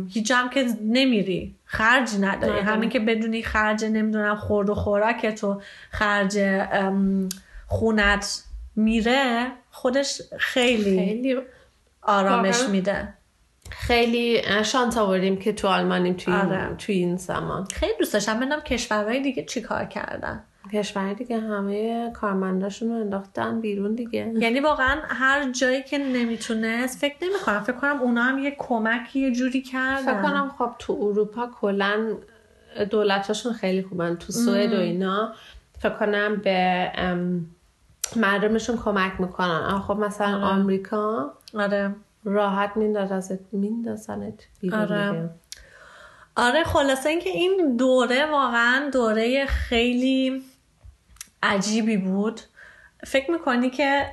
هیچ 0.09 0.31
هم 0.31 0.49
که 0.49 0.67
نمیری 0.81 1.55
خرجی 1.65 2.17
نداری 2.17 2.51
نداری. 2.51 2.59
همین 2.59 2.89
که 2.89 2.99
بدونی 2.99 3.43
خرج 3.43 3.85
نمی‌دونم 3.85 4.35
خورد 4.35 4.69
و 4.69 4.75
خوراک 4.75 5.25
تو 5.25 5.61
خرج 5.91 6.61
خونت 7.67 8.43
میره 8.75 9.47
خودش 9.71 10.21
خیلی, 10.37 10.99
خیلی 10.99 11.37
آرامش 12.01 12.55
واقعا. 12.55 12.71
میده 12.71 13.13
خیلی 13.71 14.41
شانس 14.63 14.97
آوردیم 14.97 15.37
که 15.37 15.53
تو 15.53 15.67
آلمانیم 15.67 16.13
توی 16.13 16.33
این, 16.33 16.45
آره. 16.45 16.75
توی 16.77 16.95
این 16.95 17.15
زمان. 17.15 17.65
خیلی 17.65 17.93
دوست 17.99 18.13
داشتم. 18.13 18.39
بدونم 18.39 18.61
کشورهای 18.61 19.21
دیگه 19.21 19.43
چی 19.45 19.61
کار 19.61 19.85
کردن؟ 19.85 20.43
کشور 20.73 21.13
دیگه 21.13 21.39
همه 21.39 22.11
کارمنداشون 22.11 22.89
رو 22.89 22.95
انداختن 22.95 23.61
بیرون 23.61 23.95
دیگه. 23.95 24.33
یعنی 24.43 24.59
واقعا 24.59 25.01
هر 25.07 25.51
جایی 25.51 25.83
که 25.83 25.97
نمی‌تونست 25.97 26.97
فکر 26.97 27.15
نمی 27.21 27.33
کنم 27.45 27.59
فکر 27.59 27.75
کنم 27.75 28.01
اونا 28.01 28.23
هم 28.23 28.39
یه 28.39 28.55
کمکی 28.59 29.19
یه 29.19 29.31
جوری 29.31 29.61
کردن. 29.61 30.01
فکر 30.01 30.21
کنم 30.21 30.51
خب 30.57 30.71
تو 30.79 30.93
اروپا 31.01 31.47
کلا 31.61 32.13
دولتاشون 32.89 33.53
خیلی 33.53 33.83
خوبن. 33.83 34.15
تو 34.15 34.31
سوئد 34.31 34.73
و 34.73 34.79
اینا. 34.79 35.33
فکر 35.79 35.93
کنم 35.93 36.35
به 36.35 36.91
مردمشون 38.15 38.77
کمک 38.77 39.11
می‌کنن. 39.19 39.79
خب 39.79 39.93
مثلا 39.93 40.35
آره. 40.35 40.45
آمریکا 40.45 41.33
آره. 41.53 41.95
راحت 42.23 42.71
میندازنت 43.51 44.47
بیرون 44.61 44.79
آره. 44.79 45.11
دیگه. 45.11 45.29
آره 46.35 46.63
خلاصه 46.63 47.09
اینکه 47.09 47.29
این 47.29 47.75
دوره 47.77 48.25
واقعا 48.25 48.89
دوره 48.93 49.45
خیلی 49.45 50.43
عجیبی 51.43 51.97
بود 51.97 52.41
فکر 53.03 53.31
می‌کنی 53.31 53.69
که 53.69 54.05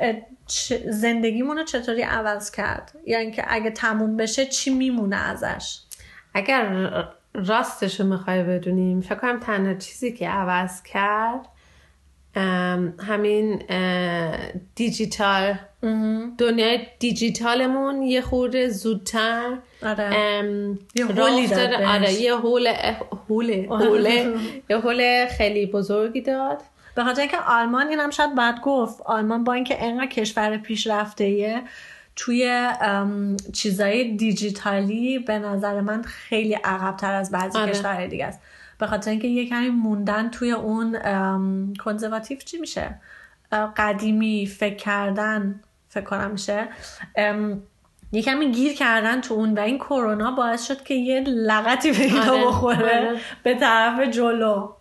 زندگیمون 0.91 1.57
رو 1.57 1.65
چطوری 1.65 2.03
عوض 2.03 2.51
کرد 2.51 2.93
یعنی 3.07 3.31
که 3.31 3.45
اگه 3.49 3.71
تموم 3.71 4.17
بشه 4.17 4.47
چی 4.47 4.75
میمونه 4.75 5.17
ازش 5.17 5.81
اگر 6.35 6.89
راستشو 7.35 8.05
می‌خوای 8.05 8.43
بدونیم 8.43 9.01
فکر 9.01 9.15
کنم 9.15 9.41
تنها 9.41 9.75
چیزی 9.75 10.13
که 10.13 10.29
عوض 10.29 10.83
کرد 10.83 11.49
همین 12.99 13.63
دیجیتال 14.75 15.55
دنیای 16.39 16.81
دیجیتالمون 16.99 18.03
یه 18.03 18.21
خورده 18.21 18.69
زودتر 18.69 19.59
آره. 19.83 20.11
ام، 20.15 20.79
یه 20.95 21.07
هولی 21.07 21.47
داد. 21.47 21.73
آره 21.73 22.13
یه 22.13 22.35
هول 22.35 22.73
هوله 23.29 23.67
هوله 23.71 24.35
یه 24.71 24.79
هول 24.79 25.27
خیلی 25.27 25.67
بزرگی 25.67 26.21
داد. 26.21 26.63
به 26.95 27.05
خاطر 27.05 27.21
اینکه 27.21 27.37
آلمان 27.37 27.89
اینم 27.89 28.11
شاید 28.11 28.35
باید 28.35 28.61
گفت 28.61 29.03
آلمان 29.03 29.45
با 29.45 29.53
اینکه 29.53 29.85
انقدر 29.85 30.07
کشور 30.07 30.57
پیشرفته 30.57 31.63
توی 32.17 32.69
چیزای 33.53 34.17
دیجیتالی 34.17 35.19
به 35.19 35.39
نظر 35.39 35.81
من 35.81 36.03
خیلی 36.03 36.55
عقبتر 36.55 37.15
از 37.15 37.31
بعضی 37.31 37.59
آره. 37.59 37.73
کشورهای 37.73 38.09
دیگه 38.09 38.27
است. 38.27 38.41
به 38.79 38.87
خاطر 38.87 39.11
اینکه 39.11 39.29
یه 39.29 39.49
کمی 39.49 39.69
موندن 39.69 40.31
توی 40.31 40.51
اون 40.53 40.99
کنزرواتیو 41.85 42.39
چی 42.39 42.59
میشه؟ 42.59 43.01
قدیمی 43.77 44.47
فکر 44.47 44.77
کردن. 44.77 45.61
فکر 45.89 46.05
کنم 46.05 46.31
میشه 46.31 46.69
یه 48.13 48.23
کمی 48.23 48.53
گیر 48.53 48.75
کردن 48.75 49.21
تو 49.21 49.35
اون 49.35 49.55
و 49.55 49.61
این 49.61 49.79
کرونا 49.79 50.31
باعث 50.31 50.67
شد 50.67 50.83
که 50.83 50.95
یه 50.95 51.21
لغتی 51.21 51.93
به 51.93 51.99
اینا 51.99 52.33
آره، 52.33 52.47
بخوره 52.47 53.09
آره. 53.09 53.21
به 53.43 53.55
طرف 53.55 54.01
جلو؟ 54.01 54.73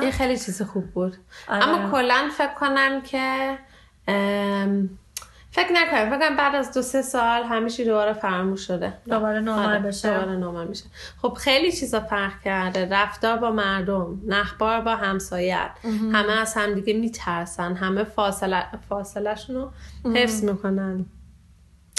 این 0.00 0.10
خیلی 0.10 0.38
چیز 0.38 0.62
خوب 0.62 0.86
بود 0.90 1.16
آره. 1.48 1.68
اما 1.68 1.90
کلا 1.90 2.30
فکر 2.38 2.54
کنم 2.54 3.00
که 3.00 3.58
ام، 4.08 4.98
فکر 5.56 5.72
نکنم 5.72 6.18
فکر 6.18 6.36
بعد 6.36 6.54
از 6.54 6.74
دو 6.74 6.82
سه 6.82 7.02
سال 7.02 7.42
همیشه 7.42 7.84
دوباره 7.84 8.12
فراموش 8.12 8.66
شده. 8.66 8.92
دوباره 9.08 9.40
نرمال 9.40 9.68
آره، 9.68 9.78
بشه. 9.78 10.10
دوباره 10.10 10.36
نرمال 10.36 10.66
میشه. 10.66 10.84
خب 11.22 11.34
خیلی 11.34 11.72
چیزا 11.72 12.00
فرق 12.00 12.42
کرده. 12.44 12.88
رفتار 12.90 13.36
با 13.36 13.50
مردم 13.50 14.20
نخبار 14.26 14.80
با 14.80 14.96
همسایت. 14.96 15.70
همه 16.12 16.32
از 16.32 16.54
همدیگه 16.54 16.92
میترسن. 16.92 17.74
همه 17.74 18.04
فاصله 18.04 18.64
فاصلهشون 18.88 19.56
رو 19.56 19.70
حفظ 20.14 20.44
می‌کنن. 20.44 21.06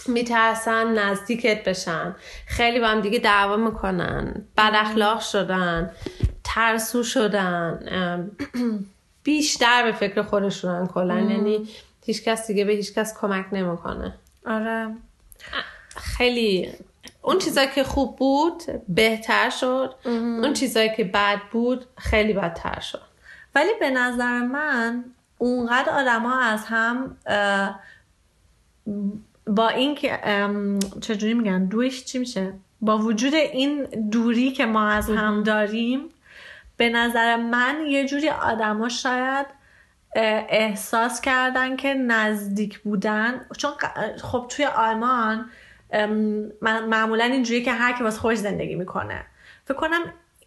میترسن 0.08 0.88
نزدیکت 0.88 1.64
بشن. 1.64 2.16
خیلی 2.48 2.80
با 2.80 2.88
هم 2.88 3.02
دیگه 3.02 3.20
دعوا 3.20 3.58
می‌کنن. 3.58 4.46
بد 4.58 4.72
اخلاق 4.76 5.20
شدن. 5.20 5.92
ترسو 6.44 7.04
شدن. 7.04 8.30
بیشتر 9.24 9.84
به 9.84 9.92
فکر 9.92 10.22
خودشونن 10.22 10.88
کلا. 10.88 11.20
یعنی 11.20 11.68
هیچ 12.08 12.24
کس 12.24 12.48
دیگه 12.48 12.66
به 12.66 12.74
هیچ 12.74 12.94
کس 12.94 13.18
کمک 13.20 13.46
نمی‌کنه. 13.52 14.14
آره. 14.46 14.96
خیلی 15.96 16.74
اون 17.22 17.40
چیزایی 17.40 17.68
که 17.76 17.84
خوب 17.84 18.16
بود 18.16 18.64
بهتر 18.88 19.50
شد. 19.50 19.96
اون 20.06 20.54
چیزایی 20.54 20.96
که 20.96 21.04
بد 21.04 21.40
بود 21.52 21.86
خیلی 21.98 22.34
بدتر 22.34 22.80
شد. 22.80 23.02
ولی 23.56 23.72
به 23.80 23.90
نظر 23.90 24.40
من 24.40 25.06
اونقدر 25.38 25.90
آدما 25.90 26.40
از 26.40 26.66
هم 26.66 27.18
با 29.48 29.70
اینکه 29.70 30.20
ام، 30.24 30.80
چجوری 31.02 31.34
میگن؟ 31.34 31.66
دویش 31.66 32.06
چی 32.06 32.20
میشه؟ 32.20 32.54
با 32.82 32.98
وجود 32.98 33.34
این 33.34 33.84
دوری 33.84 34.52
که 34.52 34.66
ما 34.66 34.90
از 34.90 35.10
هم 35.10 35.44
داریم 35.44 36.10
به 36.78 36.90
نظر 36.90 37.36
من 37.36 37.86
یه 37.88 38.08
جوری 38.08 38.30
آدما 38.30 38.90
شاید 38.90 39.57
احساس 40.50 41.22
کردن 41.22 41.76
که 41.76 41.94
نزدیک 41.94 42.80
بودن. 42.80 43.46
چون 43.58 43.72
خب 44.22 44.46
توی 44.50 44.66
آلمان 44.66 45.50
معمولا 46.90 47.24
اینجوری 47.24 47.64
که 47.64 47.72
هر 47.72 47.94
کی 47.94 48.04
واسه 48.04 48.20
خودش 48.20 48.38
زندگی 48.38 48.76
می‌کنه. 48.76 49.26
فکر 49.66 49.78
کنم 49.78 50.00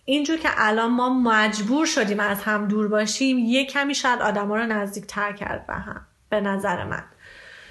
اینجور 0.04 0.38
که 0.38 0.48
الان 0.56 0.90
ما 0.90 1.08
مجبور 1.08 1.86
شدیم 1.86 2.20
از 2.20 2.42
هم 2.42 2.68
دور 2.68 2.88
باشیم 2.88 3.38
یه 3.38 3.66
کمی 3.66 3.94
شاید 3.94 4.22
آدما 4.22 4.56
رو 4.56 4.66
نزدیک 4.66 5.06
تر 5.06 5.32
کرد 5.32 5.66
به 5.66 5.74
هم 5.74 6.06
به 6.28 6.40
نظر 6.40 6.84
من. 6.84 7.04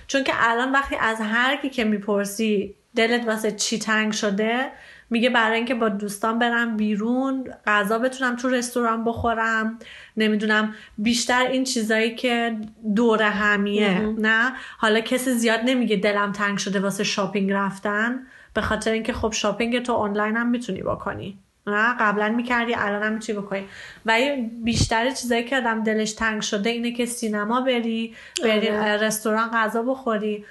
چون 0.08 0.24
که 0.24 0.34
الان 0.36 0.72
وقتی 0.72 0.96
از 0.96 1.22
هر 1.22 1.56
کی 1.56 1.70
که 1.70 1.84
می‌پرسی 1.84 2.76
دلت 2.96 3.28
واسه 3.28 3.52
چی 3.52 3.80
تنگ 3.80 4.12
شده 4.12 4.72
میگه 5.10 5.30
برای 5.30 5.58
اینکه 5.58 5.76
با 5.76 5.90
دوستان 5.90 6.40
برم 6.40 6.78
بیرون 6.78 7.54
غذا 7.68 8.00
بتونم 8.00 8.36
تو 8.36 8.50
رستوران 8.50 9.04
بخورم. 9.04 9.80
نمی‌دونم 10.18 10.76
بیشتر 10.98 11.48
این 11.48 11.64
چیزایی 11.64 12.16
که 12.16 12.58
دور 12.96 13.24
همیه 13.24 14.00
نه؟ 14.00 14.54
حالا 14.78 15.00
کسی 15.00 15.32
زیاد 15.32 15.60
نمیگه 15.66 15.96
دلم 15.96 16.32
تنگ 16.32 16.58
شده 16.58 16.80
واسه 16.80 17.04
شاپینگ 17.04 17.52
رفتن. 17.52 18.20
به 18.54 18.62
خاطر 18.62 18.92
اینکه 18.92 19.14
خب 19.14 19.32
شاپینگ 19.32 19.84
تو 19.84 19.94
آنلاین 19.94 20.38
هم 20.38 20.50
می‌تونی 20.50 20.82
بکنی. 20.82 21.38
نه؟ 21.68 21.96
قبلا 22.00 22.30
می‌کردی 22.30 22.76
الان 22.76 23.04
هم 23.04 23.14
می‌تونی 23.14 23.40
بکنی. 23.40 23.66
و 24.06 24.12
این 24.12 24.64
بیشتر 24.64 25.10
چیزایی 25.10 25.44
که 25.44 25.58
آدم 25.58 25.84
دلش 25.84 26.14
تنگ 26.14 26.42
شده 26.42 26.70
اینه 26.70 26.92
که 26.92 27.06
سینما 27.06 27.62
بری 27.62 28.16
بری 28.44 28.70
آره. 28.70 28.98
رستوران 28.98 29.50
غذا 29.54 29.84
بخوری. 29.84 30.46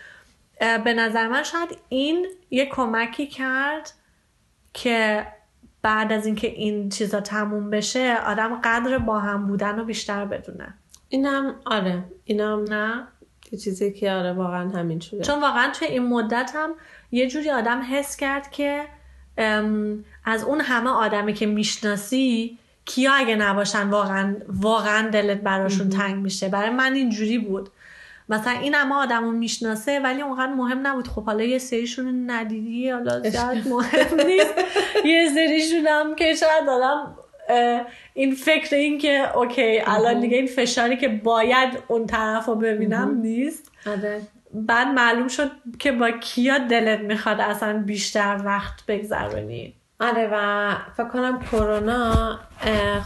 به 0.85 0.95
نظر 0.95 1.29
من 1.29 1.43
شاید 1.43 1.79
این 1.89 2.27
یه 2.51 2.67
کمکی 2.67 3.27
کرد 3.27 3.93
که 4.75 5.27
بعد 5.83 6.13
از 6.13 6.27
اینکه 6.27 6.47
این 6.47 6.89
چیزا 6.89 7.21
تموم 7.21 7.71
بشه 7.71 8.17
آدم 8.27 8.61
قدر 8.65 8.99
با 8.99 9.19
هم 9.19 9.47
بودن 9.47 9.79
رو 9.79 9.85
بیشتر 9.85 10.25
بدونه. 10.25 10.75
اینم 11.09 11.55
آره. 11.67 12.05
اینم 12.25 12.65
نه؟ 12.69 13.09
یه 13.53 13.59
چیزی 13.59 13.93
که 13.93 14.13
آره 14.13 14.33
واقعا 14.33 14.69
همین 14.69 15.01
شده 15.01 15.23
چون 15.23 15.41
واقعا 15.41 15.71
توی 15.71 15.89
این 15.89 16.09
مدت 16.09 16.51
هم 16.55 16.71
یه 17.11 17.29
جوری 17.29 17.51
آدم 17.51 17.83
حس 17.91 18.17
کرد 18.17 18.51
که 18.51 18.85
از 20.25 20.45
اون 20.45 20.61
همه 20.61 20.91
آدمی 20.91 21.33
که 21.33 21.47
می‌شناسی 21.47 22.59
کیا 22.85 23.13
اگه 23.13 23.37
نباشن 23.37 23.89
واقعا 23.91 24.37
واقعا 24.49 25.09
دلت 25.09 25.41
براشون 25.41 25.89
تنگ 25.89 26.23
میشه. 26.23 26.49
برای 26.49 26.71
من 26.71 26.95
اینجوری 26.95 27.39
بود. 27.39 27.71
مثلا 28.29 28.53
این 28.53 28.75
همه 28.75 28.95
آدم 28.95 29.25
رو 29.25 29.33
می‌شناسه 29.33 30.01
ولی 30.01 30.23
اونقدر 30.23 30.53
مهم 30.53 30.87
نبود. 30.87 31.09
خب 31.09 31.25
حالا 31.25 31.45
یه 31.45 31.59
سریشون 31.59 32.31
ندیدی 32.31 32.91
حالا 32.91 33.21
زیاد 33.21 33.69
مهم 33.69 34.27
نیست. 34.27 34.55
یه 35.05 35.31
سریشون 35.35 35.87
هم 35.87 36.15
که 36.15 36.35
شاید 36.35 36.69
آدم 36.69 37.17
این 38.15 38.35
فکر 38.35 38.77
این 38.77 38.99
که 38.99 39.37
اوکی 39.37 39.81
الان 39.87 40.21
دیگه 40.21 40.37
این 40.37 40.47
فشاری 40.47 40.97
که 40.97 41.09
باید 41.09 41.79
اون 41.89 42.07
طرف 42.07 42.47
رو 42.47 42.55
ببینم 42.55 43.21
نیست. 43.21 43.73
آره. 43.87 44.21
بعد 44.53 44.87
معلوم 44.87 45.29
شد 45.29 45.51
که 45.79 45.93
با 45.93 46.11
کیا 46.11 46.59
دلت 46.59 47.01
می‌خواد 47.01 47.41
اصلا 47.41 47.83
بیشتر 47.87 48.41
وقت 48.45 48.87
بگذرونی. 48.87 49.75
آره 50.01 50.29
و 50.33 50.75
فکر 50.97 51.09
کنم 51.09 51.41
کرونا 51.53 52.39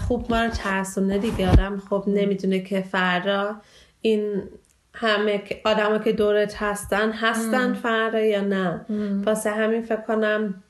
خوب 0.08 0.30
ما 0.30 0.44
رو 0.44 0.50
ترسونه 0.50 1.18
دیگه 1.18 1.50
آدم 1.50 1.82
خب 1.90 2.04
نمی‌دونه 2.06 2.60
که 2.60 2.80
فردا 2.80 3.56
این 4.00 4.42
همه 5.02 5.42
آدم 5.64 5.98
که 5.98 6.12
دورت 6.12 6.62
هستن 6.62 7.12
هستن 7.12 7.74
فردا 7.74 8.20
یا 8.20 8.40
نه. 8.40 8.86
واسه 9.26 9.50
همین 9.50 9.82
فکر 9.82 10.00
کنم 10.00 10.62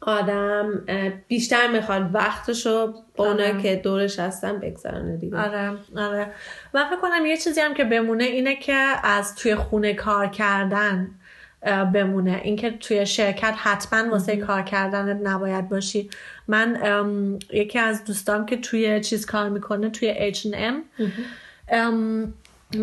آدم 0.00 0.84
بیشتر 1.28 1.68
می‌خواد 1.68 2.14
وقتشو 2.14 2.94
با 3.16 3.28
اونایی 3.28 3.62
که 3.62 3.76
دورش 3.76 4.18
هستن 4.18 4.58
بگذارنه 4.58 5.16
دیگه. 5.16 5.38
آره 5.38 5.72
آره. 5.96 6.26
من 6.74 6.84
فکر 6.90 7.00
کنم 7.00 7.26
یه 7.26 7.36
چیزی 7.36 7.60
هم 7.60 7.74
که 7.74 7.84
بمونه 7.84 8.24
اینه 8.24 8.56
که 8.56 8.86
از 9.04 9.34
توی 9.34 9.54
خونه 9.54 9.94
کار 9.94 10.26
کردن 10.26 11.10
بمونه. 11.94 12.40
اینکه 12.44 12.70
توی 12.70 13.06
شرکت 13.06 13.54
حتما 13.56 14.10
واسه 14.10 14.36
کار 14.36 14.62
کردن 14.62 15.16
نباید 15.16 15.68
باشی. 15.68 16.10
من 16.48 16.78
یکی 17.52 17.78
از 17.78 18.04
دوستام 18.04 18.46
که 18.46 18.56
توی 18.56 19.00
چیز 19.00 19.26
کار 19.26 19.48
می‌کنه 19.48 19.90
توی 19.90 20.32
H&M 20.34 20.74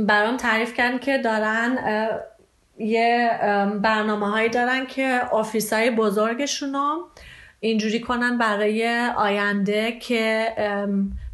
برام 0.08 0.38
تعریف 0.38 0.74
کردن 0.74 0.98
که 0.98 1.18
دارن 1.18 1.78
یه 2.78 3.40
برنامه 3.82 4.30
هایی 4.30 4.50
دارن 4.50 4.86
که 4.86 5.22
آفیس 5.32 5.74
های 5.74 5.92
بزرگشون 5.92 6.76
اینجوری 7.60 8.00
کنن 8.00 8.38
برای 8.38 9.10
آینده 9.18 9.92
که 9.92 10.48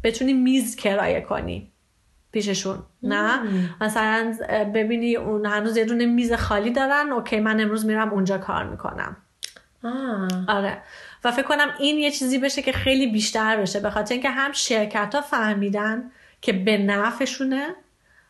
بتونی 0.04 0.32
میز 0.32 0.76
کرایه 0.76 1.20
کنی 1.20 1.70
پیششون 2.32 2.78
نه؟ 3.02 3.40
مثلا 3.80 4.34
اه، 4.48 4.64
ببینی 4.64 5.16
اون 5.16 5.46
هنوز 5.46 5.76
یه 5.76 5.84
دونه 5.84 6.06
میز 6.06 6.32
خالی 6.32 6.70
دارن 6.70 7.12
اوکی 7.12 7.40
من 7.40 7.60
امروز 7.60 7.86
میرم 7.86 8.12
اونجا 8.12 8.38
کار 8.38 8.64
می‌کنم. 8.64 9.16
آه. 9.84 10.28
آره. 10.48 10.82
و 11.24 11.32
فکر 11.32 11.46
کنم 11.46 11.68
این 11.78 11.98
یه 11.98 12.10
چیزی 12.10 12.38
بشه 12.38 12.62
که 12.62 12.72
خیلی 12.72 13.06
بیشتر 13.06 13.56
بشه 13.56 13.80
به 13.80 13.90
خاطر 13.90 14.14
اینکه 14.14 14.30
هم 14.30 14.52
شرکت 14.52 15.14
ها 15.14 15.20
فهمیدن 15.20 16.10
که 16.40 16.52
به 16.52 16.78
نفعشونه 16.78 17.74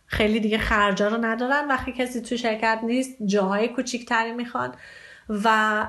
خیلی 0.08 0.40
دیگه 0.40 0.58
خرجا 0.58 1.08
رو 1.08 1.24
ندارن 1.24 1.68
وقتی 1.68 1.92
کسی 1.92 2.20
تو 2.20 2.36
شرکت 2.36 2.80
نیست 2.82 3.16
جاهای 3.26 3.68
کوچیکتری 3.68 4.32
می‌خوان 4.32 4.74
و 5.28 5.86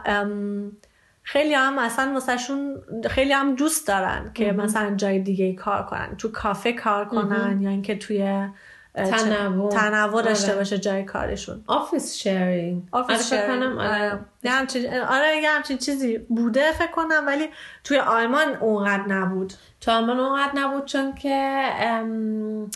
خیلی 1.24 1.54
هم 1.54 1.80
اصلا 1.80 2.12
واسهشون 2.14 2.82
خیلی 3.10 3.34
هم 3.34 3.56
دوست 3.56 3.88
دارن 3.88 4.32
که 4.34 4.52
مثلا 4.52 4.96
جای 4.96 5.20
دیگه 5.20 5.54
کار 5.54 5.86
کنن 5.86 6.16
تو 6.18 6.32
کافه 6.32 6.74
کار 6.74 7.06
کنن 7.06 7.62
یا 7.62 7.70
اینکه 7.70 7.96
توی 7.96 8.50
تنوع. 8.96 9.72
تنوع 9.72 10.22
داشته 10.22 10.48
آره. 10.48 10.58
باشه 10.58 10.78
جای 10.78 11.04
کارشون 11.04 11.64
office 11.68 12.16
sharing 12.16 12.84
office 12.92 13.34
کنم. 13.34 13.78
آره. 13.78 13.90
آره. 13.90 14.20
یه 14.44 14.52
همچین 14.52 14.94
آره 14.94 15.38
یه 15.42 15.50
همچین 15.50 15.78
چیزی 15.78 16.18
بوده 16.18 16.72
فکر 16.72 16.92
کنم 16.92 17.24
ولی 17.28 17.50
توی 17.84 17.98
آلمان 18.00 18.56
اونقدر 18.56 19.08
نبود 19.08 19.54
تو 19.82 19.92
آلمان 19.92 20.20
اونقدر 20.20 20.52
نبود 20.56 20.86
چون 20.86 21.16
که 21.16 21.62
ام، 21.80 22.72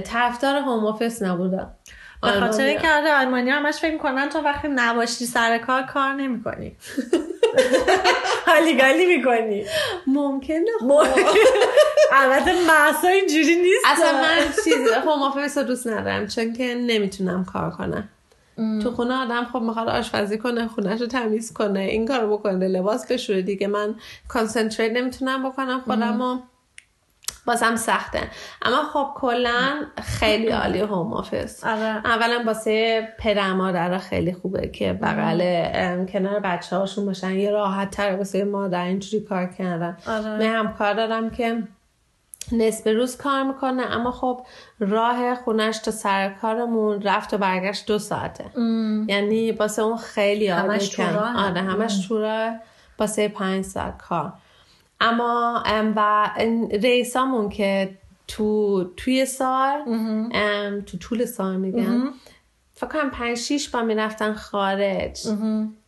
طرفدار 0.00 0.56
home 0.56 0.86
office 0.86 1.22
نبودم. 1.22 1.72
به 2.22 2.30
خاطر 2.30 2.64
اینکه 2.64 2.88
آره 2.92 3.14
آلمانی 3.14 3.50
همش 3.50 3.74
فکر 3.74 3.92
می‌کنن 3.92 4.28
تو 4.28 4.38
وقتی 4.38 4.68
نباشی 4.68 5.26
سر 5.26 5.58
کار 5.58 5.82
کار 5.82 6.12
نمی‌کنی. 6.12 6.76
حالی 8.46 8.76
گالی 8.76 9.16
می‌کنی. 9.16 9.64
ممکنه 10.06 10.64
البته 12.12 12.52
مهسا 12.66 13.08
اینجوری 13.08 13.56
نیست. 13.56 13.84
اصلا 13.86 14.12
من 14.12 14.38
چیز 14.64 14.92
home 15.04 15.22
office 15.22 15.58
رو 15.58 15.64
دوست 15.64 15.86
ندارم 15.86 16.26
چون 16.26 16.52
که 16.52 16.74
نمی‌تونم 16.74 17.44
کار 17.44 17.70
کنم. 17.70 18.08
تو 18.82 18.90
خونه 18.90 19.14
آدم 19.14 19.44
خب 19.52 19.58
می‌خواد 19.58 19.88
آشپزی 19.88 20.38
کنه 20.38 20.68
خونهش 20.68 21.00
رو 21.00 21.06
تمیز 21.06 21.52
کنه 21.52 21.80
این 21.80 22.06
کارو 22.06 22.38
بکنه 22.38 22.68
لباس 22.68 23.12
بشوره. 23.12 23.42
دیگه 23.42 23.66
من 23.66 23.94
concentrate 24.28 24.92
نمی‌تونم 24.92 25.50
بکنم 25.50 25.80
خودم 25.80 26.42
بازم 27.46 27.76
سخته. 27.76 28.20
اما 28.62 28.82
خب 28.92 29.08
کلا 29.14 29.86
خیلی 30.02 30.48
عالی 30.48 30.80
home 30.80 31.12
office 31.12 31.64
اولا 31.64 32.42
واسه 32.46 33.08
پدر 33.18 33.52
مادر 33.52 33.98
خیلی 33.98 34.32
خوبه 34.32 34.68
که 34.68 34.92
بغل 34.92 36.06
کنار 36.06 36.40
بچه 36.40 36.76
هاشون 36.76 37.06
باشن. 37.06 37.32
یه 37.32 37.50
راحت 37.50 37.90
تر 37.90 38.16
واسه 38.16 38.44
مادر 38.44 38.84
اینجوری 38.84 39.24
کار 39.24 39.46
کردن. 39.46 39.96
من 40.06 40.42
هم 40.42 40.72
کار 40.72 40.94
دارم 40.94 41.30
که 41.30 41.62
نصف 42.52 42.86
روز 42.86 43.16
کار 43.16 43.42
می‌کنه. 43.42 43.82
اما 43.82 44.10
خب 44.10 44.46
راه 44.78 45.34
خونش 45.34 45.78
تا 45.78 45.90
سر 45.90 46.28
کارمون 46.28 47.02
رفت 47.02 47.34
و 47.34 47.38
برگشت 47.38 47.86
دو 47.86 47.98
ساعته. 47.98 48.44
یعنی 49.08 49.52
واسه 49.52 49.82
اون 49.82 49.96
خیلی 49.96 50.48
همش 50.48 50.88
تو 50.88 51.02
آره 51.36 51.60
همش 51.60 52.06
تو 52.08 52.18
راه 52.18 52.54
واسه 52.98 53.28
پنج 53.28 53.64
ساعت 53.64 53.98
کار. 53.98 54.32
اما 55.04 55.62
و 55.96 56.30
ریسامون 56.72 57.48
که 57.48 57.98
تو 58.28 58.84
توی 58.96 59.26
سال 59.26 59.84
تو 60.86 60.98
طول 60.98 61.24
سال 61.24 61.56
میگم 61.56 62.12
فکر 62.74 62.86
کنم 62.86 63.10
پنج 63.10 63.38
شیش 63.38 63.68
با 63.68 63.82
می‌رفتن 63.82 64.32
خارج. 64.32 65.20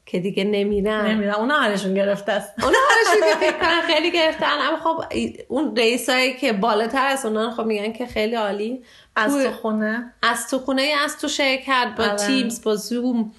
که 0.07 0.21
دیگه 0.21 0.45
نمیرن. 0.45 1.07
نمیرن. 1.07 1.35
اونا 1.35 1.55
حالشون 1.55 1.95
گرفته 1.95 2.33
است. 2.33 2.65
اونا 2.65 2.79
حالشون 2.91 3.29
که 3.29 3.47
فکر 3.47 3.59
کنن 3.59 3.81
خیلی 3.81 4.11
گرفتن. 4.13 4.47
اما 4.47 4.77
خب 4.77 5.05
اون 5.49 5.77
رئیسایی 5.77 6.35
که 6.35 6.53
بالاتر 6.53 7.07
از 7.07 7.27
اونا 7.27 7.51
خب 7.51 7.65
میگن 7.65 7.93
که 7.93 8.07
خیلی 8.07 8.35
عالی. 8.35 8.83
از 9.17 9.33
تو 9.33 9.51
خونه؟ 9.51 10.13
از 10.23 10.51
تو 10.51 10.59
خونه 10.59 10.93
از 11.05 11.19
تو 11.19 11.29
شرکت؟ 11.29 11.89
با 11.99 12.05
آره. 12.05 12.17
تیمز 12.17 12.63
با 12.63 12.77
زوم 12.77 13.33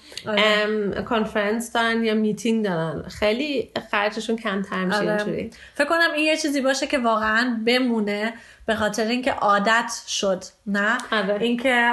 کنفرنس 1.08 1.72
دارن 1.72 2.04
یا 2.04 2.14
میتینگ 2.14 2.64
دارن؟ 2.64 3.02
خیلی 3.08 3.70
خرجشون 3.90 4.36
کمتر 4.36 4.84
میشه 4.84 4.98
آره. 4.98 5.08
اینجوری. 5.10 5.50
فکر 5.74 5.88
کنم 5.88 6.12
این 6.16 6.26
یه 6.26 6.36
چیزی 6.36 6.60
باشه 6.60 6.86
که 6.86 6.98
واقعا 6.98 7.60
بمونه 7.66 8.34
به 8.66 8.74
خاطر 8.74 9.06
اینکه 9.06 9.32
عادت 9.32 9.92
شد 10.06 10.44
نه؟ 10.66 10.98
آره. 11.12 11.36
اینکه 11.40 11.92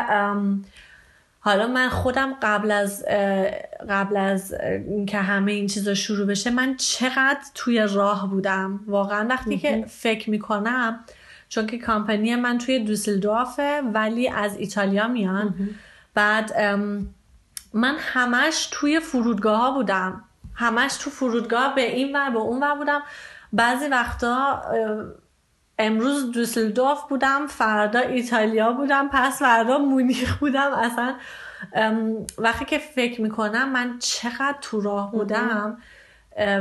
حالا 1.39 1.67
من 1.67 1.89
خودم 1.89 2.33
قبل 2.41 2.71
از 2.71 3.05
قبل 3.89 4.17
از 4.17 4.53
اینکه 4.87 5.17
همه 5.17 5.51
این 5.51 5.67
چیزا 5.67 5.93
شروع 5.93 6.27
بشه 6.27 6.49
من 6.49 6.75
چقدر 6.75 7.39
توی 7.55 7.87
راه 7.93 8.29
بودم؟ 8.29 8.79
واقعا 8.87 9.27
وقتی 9.29 9.57
که 9.57 9.85
فکر 9.87 10.29
می‌کنم 10.29 11.05
چون 11.49 11.67
که 11.67 11.77
کامپنی 11.77 12.35
من 12.35 12.57
توی 12.57 12.79
دوسلدورفه 12.79 13.81
ولی 13.93 14.29
از 14.29 14.57
ایتالیا 14.57 15.07
میان. 15.07 15.69
بعد 16.13 16.59
من 17.73 17.95
همش 17.99 18.69
توی 18.71 18.99
فرودگاه 18.99 19.57
ها 19.57 19.71
بودم. 19.71 20.23
همش 20.55 20.95
تو 20.97 21.09
فرودگاه 21.09 21.75
به 21.75 21.95
این 21.95 22.15
ور 22.15 22.29
به 22.29 22.39
اون 22.39 22.63
ور 22.63 22.75
بودم. 22.75 23.01
بعضی 23.53 23.87
وقتا 23.87 24.61
امروز 25.79 26.31
دوسلدورف 26.31 27.03
بودم 27.09 27.47
فردا 27.47 27.99
ایتالیا 27.99 28.73
بودم 28.73 29.09
پس 29.11 29.39
فردا 29.39 29.77
مونیخ 29.77 30.37
بودم. 30.37 30.73
اصلا 30.73 31.15
وقتی 32.37 32.65
که 32.65 32.77
فکر 32.77 33.21
می‌کنم 33.21 33.69
من 33.71 33.99
چقدر 33.99 34.57
تو 34.61 34.81
راه 34.81 35.11
بودم 35.11 35.77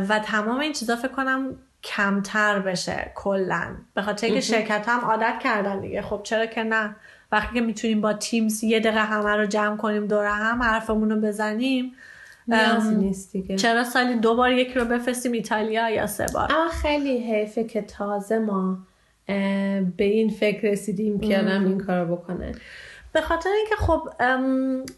و 0.09 0.19
تمام 0.19 0.59
این 0.59 0.73
چیزا 0.73 0.97
فکر 0.97 1.13
کنم 1.13 1.57
کمتر 1.85 2.59
بشه 2.59 3.13
کلا. 3.15 3.67
به 3.95 4.03
خاطر 4.03 4.27
اینکه 4.27 4.41
شرکت 4.41 4.85
هم 4.89 5.01
عادت 5.01 5.35
کردن 5.43 5.81
دیگه. 5.81 6.03
خب 6.03 6.21
چرا 6.25 6.47
که 6.47 6.63
نه؟ 6.63 6.97
وقتی 7.33 7.55
که 7.55 7.61
می‌تونیم 7.61 8.01
با 8.01 8.13
تیمز 8.13 8.65
یه 8.65 8.81
دقیقه 8.81 9.01
همه 9.01 9.37
رو 9.37 9.47
جمع 9.47 9.77
کنیم 9.77 10.07
دور 10.07 10.25
هم 10.25 10.63
حرفمون 10.63 11.11
رو 11.11 11.21
بزنیم 11.21 11.93
نیست 12.97 13.33
دیگه. 13.33 13.57
چرا 13.57 13.85
سالی 13.85 14.15
دو 14.15 14.37
بار 14.37 14.53
یکی 14.53 14.75
رو 14.75 14.85
بفرستیم 14.85 15.33
ایتالیا 15.33 15.91
یا 15.91 16.07
سه 16.07 16.27
بار؟ 16.35 16.53
اما 16.53 16.69
خیلی 16.69 17.19
حیفه 17.19 17.65
که 17.65 17.83
تازه 17.83 18.39
ما 18.39 18.79
به 19.97 20.05
این 20.05 20.31
فکر 20.31 20.71
رسیدیم 20.71 21.21
که 21.21 21.39
آدم 21.39 21.67
این 21.67 21.79
کار 21.79 22.05
بکنه. 22.05 22.53
به 23.13 23.21
خاطر 23.21 23.51
اینکه 23.51 23.77
خب 23.77 24.09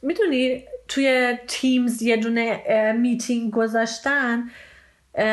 می‌دونی 0.03 0.65
توی 0.89 1.39
تیمز 1.47 2.03
یه 2.03 2.17
دونه 2.17 2.63
میتینگ 2.93 3.53
گذاشتن 3.53 4.45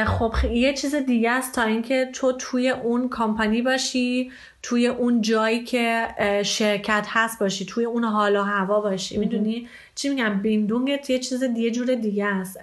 خب 0.08 0.34
یه 0.52 0.74
چیز 0.74 0.96
دیگه 0.96 1.32
است 1.32 1.56
تا 1.56 1.64
اینکه 1.64 2.10
تو 2.14 2.32
توی 2.32 2.70
اون 2.70 3.10
کامپانی 3.10 3.62
باشی 3.62 4.32
توی 4.62 4.88
اون 4.88 5.22
جایی 5.22 5.64
که 5.64 6.08
شرکت 6.46 7.06
هست 7.10 7.40
باشی 7.40 7.66
توی 7.66 7.86
اون 7.86 8.04
حال 8.04 8.36
و 8.36 8.42
هوا 8.42 8.82
باشی. 8.82 9.18
می‌دونی؟ 9.18 9.68
چی 9.96 10.10
میگم؟ 10.10 10.42
بیندونگت 10.42 11.10
یه 11.10 11.20
چیز 11.20 11.44
دیگه 11.44 11.72
جور 11.72 11.96
دیگه 11.96 12.26
است. 12.26 12.60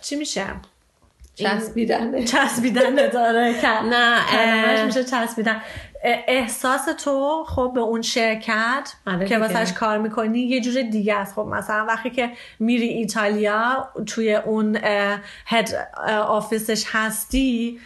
چی 0.00 0.16
میشه؟ 0.16 0.46
چسبیدن 1.42 2.24
چسبیدن 2.24 2.94
داره. 2.94 3.54
نه 3.92 4.84
میشه 4.84 5.04
چسبیدن. 5.04 5.60
احساس 6.04 6.88
تو 7.04 7.44
خب 7.48 7.72
به 7.74 7.80
اون 7.80 8.02
شرکت 8.02 8.92
آره 9.06 9.26
که 9.26 9.38
واسهش 9.38 9.72
کار 9.72 9.98
می‌کنی 9.98 10.40
یه 10.40 10.60
جور 10.60 10.82
دیگه 10.82 11.14
است. 11.14 11.34
خب 11.34 11.40
مثلا 11.40 11.84
وقتی 11.84 12.10
که 12.10 12.30
میری 12.58 12.88
ایتالیا 12.88 13.88
توی 14.06 14.34
اون 14.34 14.78
هد 15.46 15.88
آفیسش 16.26 16.84
هستی 16.92 17.80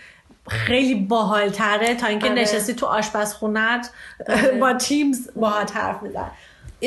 خیلی 0.48 0.94
باحال 0.94 1.48
تره 1.48 1.94
تا 1.94 2.06
اینکه 2.06 2.30
آره. 2.30 2.34
نشستی 2.34 2.74
تو 2.74 2.86
آشپزخونت 2.86 3.90
آره. 4.28 4.58
با 4.60 4.72
تیمز 4.72 5.30
با 5.36 5.50
حرف 5.50 6.02
میزن 6.02 6.30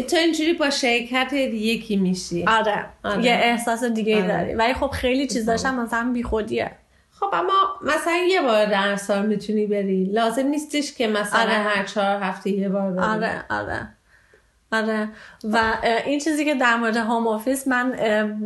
تو 0.01 0.17
اینجوری 0.17 0.53
با 0.53 0.69
شرکت 0.69 1.33
یکی 1.33 1.95
میشی 1.95 2.45
آره. 2.47 2.85
آره. 3.03 3.25
یه 3.25 3.31
احساس 3.31 3.83
دیگه 3.83 4.17
آره. 4.17 4.27
داری 4.27 4.53
ولی 4.53 4.73
خب 4.73 4.87
خیلی 4.87 5.27
چیزاش 5.27 5.65
هم 5.65 5.83
مثلا 5.83 6.11
بیخودیه 6.13 6.71
خب 7.19 7.29
اما 7.33 7.53
مثلا 7.81 8.17
یه 8.29 8.41
بار 8.41 8.65
در 8.65 8.95
سال 8.95 9.25
می‌تونی 9.25 9.65
بری 9.65 10.03
لازم 10.03 10.47
نیستش 10.47 10.93
که 10.93 11.07
مثلا 11.07 11.41
آره. 11.41 11.51
هر 11.51 11.83
چهار 11.83 12.23
هفته 12.23 12.49
یه 12.49 12.69
بار 12.69 12.91
بری 12.91 13.05
آره 13.05 13.45
آره 13.49 13.96
آره. 14.71 15.09
و 15.43 15.73
این 16.05 16.19
چیزی 16.19 16.45
که 16.45 16.55
در 16.55 16.75
مورد 16.75 16.97
home 16.97 17.27
office 17.27 17.67
من 17.67 17.93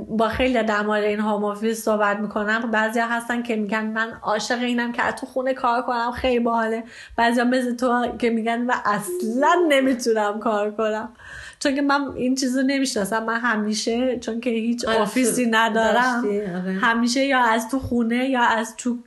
با 0.10 0.30
خیلی 0.30 0.64
در 0.64 0.82
مورد 0.82 1.04
این 1.04 1.20
home 1.20 1.46
office 1.46 1.84
صحبت 1.84 2.18
می‌کنم. 2.18 2.72
بعضیا 2.72 3.08
هستن 3.08 3.44
که 3.44 3.56
میگن 3.56 3.86
من 3.86 4.14
عاشق 4.24 4.60
اینم 4.60 4.92
که 4.92 5.02
تو 5.20 5.26
خونه 5.26 5.54
کار 5.54 5.82
کنم 5.82 6.12
خیلی 6.12 6.40
باحاله. 6.40 6.84
بعضیا 7.18 7.44
مثل 7.44 7.76
تو 7.76 8.18
که 8.18 8.30
میگن 8.30 8.66
و 8.66 8.74
اصلا 8.86 9.56
نمی‌تونم 9.68 10.40
کار 10.40 10.72
کنم. 10.72 11.14
چون 11.60 11.76
که 11.76 11.82
من 11.82 12.12
این 12.16 12.36
چیزو 12.36 12.62
نمی‌شناسم. 12.62 13.24
من 13.24 13.40
همیشه 13.40 14.20
چون 14.20 14.40
که 14.40 14.50
هیچ 14.50 14.86
آره، 14.86 14.98
office 14.98 15.39
ی 15.39 15.46
ندارم 15.46 16.26
آره. 16.26 16.80
همیشه 16.82 17.26
یا 17.26 17.40
از 17.40 17.70
تو 17.70 17.80
خونه 17.80 18.30
یا 18.30 18.42
از 18.42 18.76
تو 18.76 18.98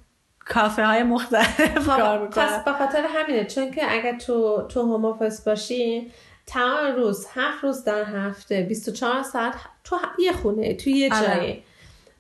کافه 0.47 0.87
های 0.87 1.03
مختلف 1.03 1.87
کار 1.87 2.19
خب، 2.19 2.27
پس 2.27 2.37
می‌کنم 2.37 2.63
به 2.65 2.73
خاطر 2.73 3.05
همینه. 3.09 3.45
چون 3.45 3.71
که 3.71 3.93
اگر 3.93 4.19
تو 4.19 4.67
تو 4.69 4.83
home 4.83 5.05
office 5.05 5.41
باشی 5.41 6.11
تمام 6.47 6.97
روز 6.97 7.27
هفت 7.35 7.65
روز 7.65 7.85
در 7.85 8.05
هفته 8.05 8.63
24 8.63 9.23
ساعت 9.23 9.55
تو 9.85 9.97
یه 10.19 10.33
خونه 10.33 10.75
تو 10.75 10.91
یه 10.91 11.15
آره. 11.15 11.27
جایی. 11.37 11.63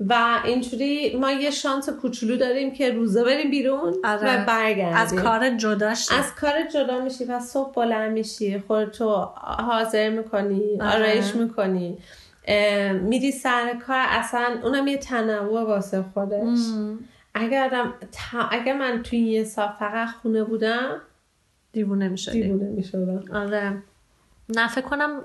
و 0.00 0.40
اینجوری 0.44 1.16
ما 1.16 1.30
یه 1.30 1.50
شانس 1.50 1.88
کوچولو 1.88 2.36
داریم 2.36 2.72
که 2.72 2.90
روزه 2.90 3.24
بریم 3.24 3.50
بیرون 3.50 3.94
آره. 4.04 4.42
و 4.42 4.46
برگردیم. 4.46 4.96
از 4.96 5.14
کار 5.14 5.50
جداش 5.50 6.12
از 6.12 6.34
کار 6.34 6.52
جدا 6.74 7.00
میشی 7.00 7.24
و 7.24 7.40
صبح 7.40 7.72
بلند 7.74 8.12
میشی 8.12 8.58
خودتو 8.58 9.08
حاضر 9.58 10.10
می‌کنی 10.10 10.80
آره. 10.80 10.94
آرایش 10.94 11.34
می‌کنی. 11.34 11.98
میری 13.02 13.32
سر 13.32 13.74
کار 13.86 14.04
اصلا 14.08 14.60
اونم 14.62 14.86
یه 14.86 14.96
تنوع 14.98 15.62
واسه 15.62 16.04
خودش. 16.14 16.58
اگر, 17.34 17.64
آدم- 17.66 17.94
تا- 18.12 18.48
اگر 18.50 18.76
من 18.78 19.02
توی 19.02 19.18
یه 19.18 19.44
سال 19.44 19.68
فقط 19.78 20.08
خونه 20.08 20.44
بودم 20.44 21.00
دیوونه 21.72 22.08
می‌شدی. 22.08 22.42
دیوونه 22.42 22.68
می‌شدم. 22.70 23.22
آره. 23.34 23.82
نه 24.48 24.68
فکر 24.68 24.84
کنم 24.84 25.24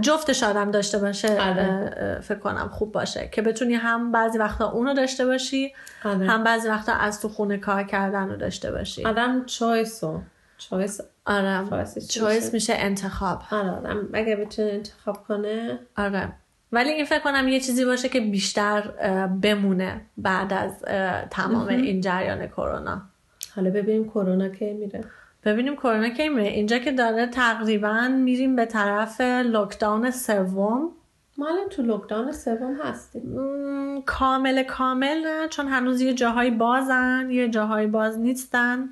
جفتش 0.00 0.42
آدم 0.42 0.70
داشته 0.70 0.98
باشه 0.98 1.40
آره. 1.40 2.20
فکر 2.22 2.38
کنم 2.38 2.68
خوب 2.72 2.92
باشه 2.92 3.28
که 3.32 3.42
بتونی 3.42 3.74
هم 3.74 4.12
بعضی 4.12 4.38
وقتا 4.38 4.70
اونو 4.70 4.94
داشته 4.94 5.26
باشی 5.26 5.72
آره. 6.04 6.26
هم 6.26 6.44
بعضی 6.44 6.68
وقتا 6.68 6.92
از 6.92 7.20
تو 7.20 7.28
خونه 7.28 7.58
کار 7.58 7.82
کردن 7.82 8.28
رو 8.28 8.36
داشته 8.36 8.72
باشی. 8.72 9.04
آدم 9.04 9.44
چویسو 9.44 10.20
چویس. 10.58 11.00
آره. 11.26 11.64
چویس 12.08 12.54
میشه؟ 12.54 12.74
انتخاب. 12.76 13.42
آره 13.50 13.70
آدم 13.70 14.08
اگه 14.12 14.36
بتونه 14.36 14.70
انتخاب 14.72 15.24
کنه. 15.28 15.78
آره. 15.96 16.32
ولی 16.72 16.90
این 16.90 17.04
فکر 17.04 17.20
کنم 17.20 17.48
یه 17.48 17.60
چیزی 17.60 17.84
باشه 17.84 18.08
که 18.08 18.20
بیشتر 18.20 18.80
بمونه 19.42 20.00
بعد 20.16 20.52
از 20.52 20.82
تمام 21.30 21.68
این 21.68 22.00
جریان 22.00 22.46
کرونا. 22.46 23.02
حالا 23.56 23.70
ببینیم 23.70 24.10
کرونا 24.10 24.48
کی 24.48 24.72
میره. 24.72 25.04
ببینیم 25.46 25.76
کرونا 25.76 26.08
کی 26.08 26.28
میره. 26.28 26.48
اینجا 26.48 26.78
که 26.78 26.92
داره 26.92 27.26
تقریبا 27.26 28.08
میریم 28.08 28.56
به 28.56 28.64
طرف 28.66 29.20
لوکداون 29.20 30.10
سوم. 30.10 30.92
ما 31.38 31.48
الان 31.48 31.68
تو 31.68 31.82
لوکداون 31.82 32.32
سوم 32.32 32.76
هستیم. 32.84 33.22
م، 33.22 34.02
کامل 34.06 34.62
کامل 34.62 35.26
نه 35.26 35.48
چون 35.48 35.68
هنوز 35.68 36.00
یه 36.00 36.14
جاهایی 36.14 36.50
بازن 36.50 37.28
یه 37.30 37.48
جاهایی 37.48 37.86
باز 37.86 38.18
نیستن. 38.18 38.88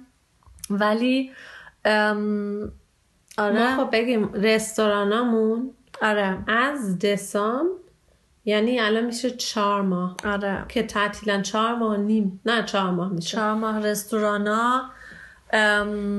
ولی 0.70 1.30
ام، 1.84 2.60
ما 3.38 3.44
آره 3.44 3.76
خب 3.76 3.88
بگیم 3.92 4.32
رستورانامون 4.32 5.70
آره. 6.02 6.38
از 6.46 6.98
دسامبر 6.98 7.70
یعنی 8.44 8.80
الان 8.80 9.04
میشه 9.04 9.30
چهار 9.30 9.82
ماه. 9.82 10.16
آره. 10.24 10.64
که 10.68 10.82
تعطیلا 10.82 11.42
چهار 11.42 11.74
ماه 11.74 11.96
نیم. 11.96 12.40
نه 12.46 12.62
چهار 12.62 12.90
ماه 12.90 13.12
میشه. 13.12 13.28
چهار 13.28 13.54
ماه 13.54 13.86
رستورانا 13.86 14.90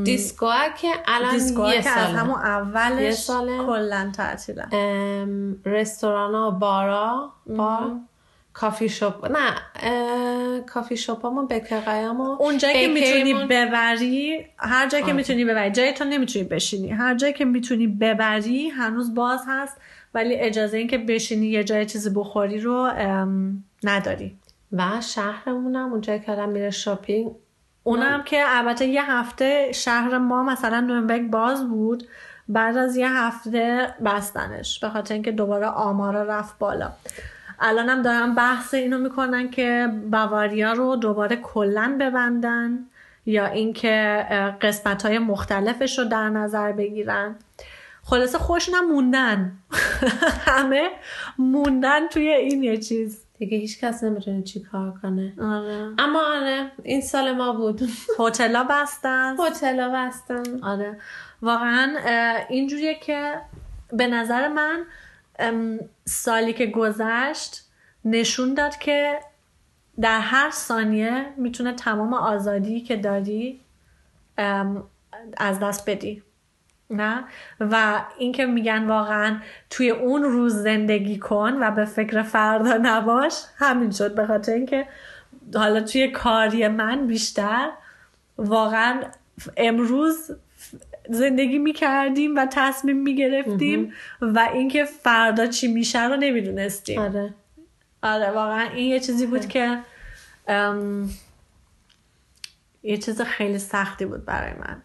دیسکوها 0.03 0.69
که 0.81 0.87
الان 1.05 1.31
دیسکوها 1.31 1.75
یه 1.75 1.81
که 1.81 1.89
از 1.89 1.95
ساله. 1.95 2.17
همون 2.17 2.39
یه 2.39 2.45
اولش. 2.45 3.27
کلا 3.65 4.11
تعطیلن 4.17 4.69
ام، 4.71 5.61
رستورانا 5.65 6.51
بارا 6.51 7.31
بار 7.47 7.91
کافی 8.53 8.89
شاپ 8.89 9.31
نه 9.31 9.55
کافی 10.61 10.97
شاپامون 10.97 11.47
بکرقیامون 11.47 12.37
اونجایی 12.39 12.87
که 12.87 12.93
می‌تونی 12.93 13.33
ببری 13.33 14.45
هر 14.57 14.89
جایی 14.89 15.03
که. 15.03 15.13
می‌تونی 15.13 15.45
ببری 15.45 15.71
جایی 15.71 15.93
تو 15.93 16.03
نمی‌تونی 16.03 16.45
بشینی 16.45 16.89
هر 16.89 17.15
جایی 17.15 17.33
که 17.33 17.45
می‌تونی 17.45 17.87
ببری 17.87 18.69
هنوز 18.69 19.15
باز 19.15 19.39
هست 19.47 19.77
ولی 20.13 20.35
اجازه 20.35 20.77
این 20.77 20.87
که 20.87 20.97
بشینی 20.97 21.47
یه 21.47 21.63
جای 21.63 21.85
چیزی 21.85 22.09
بخوری 22.09 22.59
رو 22.59 22.91
نداری 23.83 24.37
و 24.71 25.01
شهرمونم 25.01 25.91
اونجایی 25.91 26.19
که 26.19 26.31
آدم 26.31 26.49
میره 26.49 26.69
شاپینگ 26.69 27.31
اونم 27.87 28.23
که 28.23 28.43
البته 28.47 28.85
یه 28.85 29.11
هفته 29.11 29.71
شهر 29.71 30.17
ما 30.17 30.43
مثلا 30.43 30.79
نورنبرگ 30.79 31.29
باز 31.29 31.69
بود 31.69 32.07
بعد 32.47 32.77
از 32.77 32.95
یه 32.95 33.11
هفته 33.11 33.93
بستنش 34.05 34.79
به 34.79 34.89
خاطر 34.89 35.13
اینکه 35.13 35.31
دوباره 35.31 35.67
آمارا 35.67 36.23
رفت 36.23 36.59
بالا. 36.59 36.91
الانم 37.59 38.01
دارن 38.01 38.35
بحث 38.35 38.73
اینو 38.73 38.97
می‌کنن 38.97 39.49
که 39.49 39.89
باواریا 40.11 40.73
رو 40.73 40.95
دوباره 40.95 41.35
کلا 41.35 41.97
ببندن 41.99 42.79
یا 43.25 43.45
اینکه 43.45 44.25
قسمت 44.61 45.05
های 45.05 45.19
مختلفش 45.19 45.99
رو 45.99 46.05
در 46.05 46.29
نظر 46.29 46.71
بگیرن. 46.71 47.35
خلاصه 48.03 48.37
خوش 48.37 48.69
نموندن. 48.69 49.51
همه 50.47 50.89
موندن 51.37 52.07
توی 52.07 52.29
این 52.29 52.63
یه 52.63 52.77
چیز. 52.77 53.24
دیگه 53.37 53.57
هیچ 53.57 53.79
کس 53.79 54.03
نمی‌تونه 54.03 54.43
چی 54.43 54.59
کار 54.59 54.99
کنه. 55.01 55.33
آره. 55.41 55.93
اما 55.97 56.21
آره 56.35 56.71
این 56.83 57.01
سال 57.01 57.31
ما 57.31 57.53
بود. 57.53 57.81
هتلا 58.19 58.67
بستن. 58.69 59.35
هتلا 59.39 59.89
بستن. 59.89 60.63
آره. 60.63 60.99
واقعا 61.41 61.95
اینجوریه 62.49 62.95
که 62.95 63.41
به 63.93 64.07
نظر 64.07 64.47
من 64.47 64.85
سالی 66.05 66.53
که 66.53 66.65
گذشت 66.65 67.69
نشون 68.05 68.53
داد 68.53 68.77
که 68.77 69.19
در 70.01 70.19
هر 70.19 70.51
ثانیه 70.51 71.25
می‌تونه 71.37 71.73
تمام 71.73 72.13
آزادی 72.13 72.81
که 72.81 72.95
داری 72.95 73.61
از 75.37 75.59
دست 75.59 75.89
بدی. 75.89 76.23
نه؟ 76.89 77.23
و 77.59 78.01
اینکه 78.17 78.45
میگن 78.45 78.87
واقعا 78.87 79.39
توی 79.69 79.89
اون 79.89 80.23
روز 80.23 80.53
زندگی 80.53 81.19
کن 81.19 81.53
و 81.61 81.71
به 81.71 81.85
فکر 81.85 82.23
فردا 82.23 82.79
نباش 82.81 83.33
همین 83.57 83.91
شد. 83.91 84.15
به 84.15 84.25
خاطر 84.25 84.51
اینکه 84.51 84.87
حالا 85.55 85.81
توی 85.81 86.11
کاری 86.11 86.67
من 86.67 87.07
بیشتر 87.07 87.69
واقعا 88.37 89.01
امروز 89.57 90.31
زندگی 91.09 91.57
می‌کردیم 91.57 92.35
و 92.35 92.47
تصمیم 92.51 92.97
می‌گرفتیم 92.97 93.93
و 94.21 94.49
اینکه 94.53 94.85
فردا 94.85 95.47
چی 95.47 95.67
میشه 95.67 96.07
رو 96.07 96.15
نمی‌دونستیم. 96.15 97.01
آره. 97.01 97.33
آره 98.03 98.31
واقعا 98.31 98.61
این 98.69 98.87
یه 98.87 98.99
چیزی 98.99 99.25
بود 99.25 99.45
که 99.45 99.79
ام، 100.47 101.09
یه 102.83 102.97
چیز 102.97 103.21
خیلی 103.21 103.59
سختی 103.59 104.05
بود 104.05 104.25
برای 104.25 104.53
من. 104.53 104.81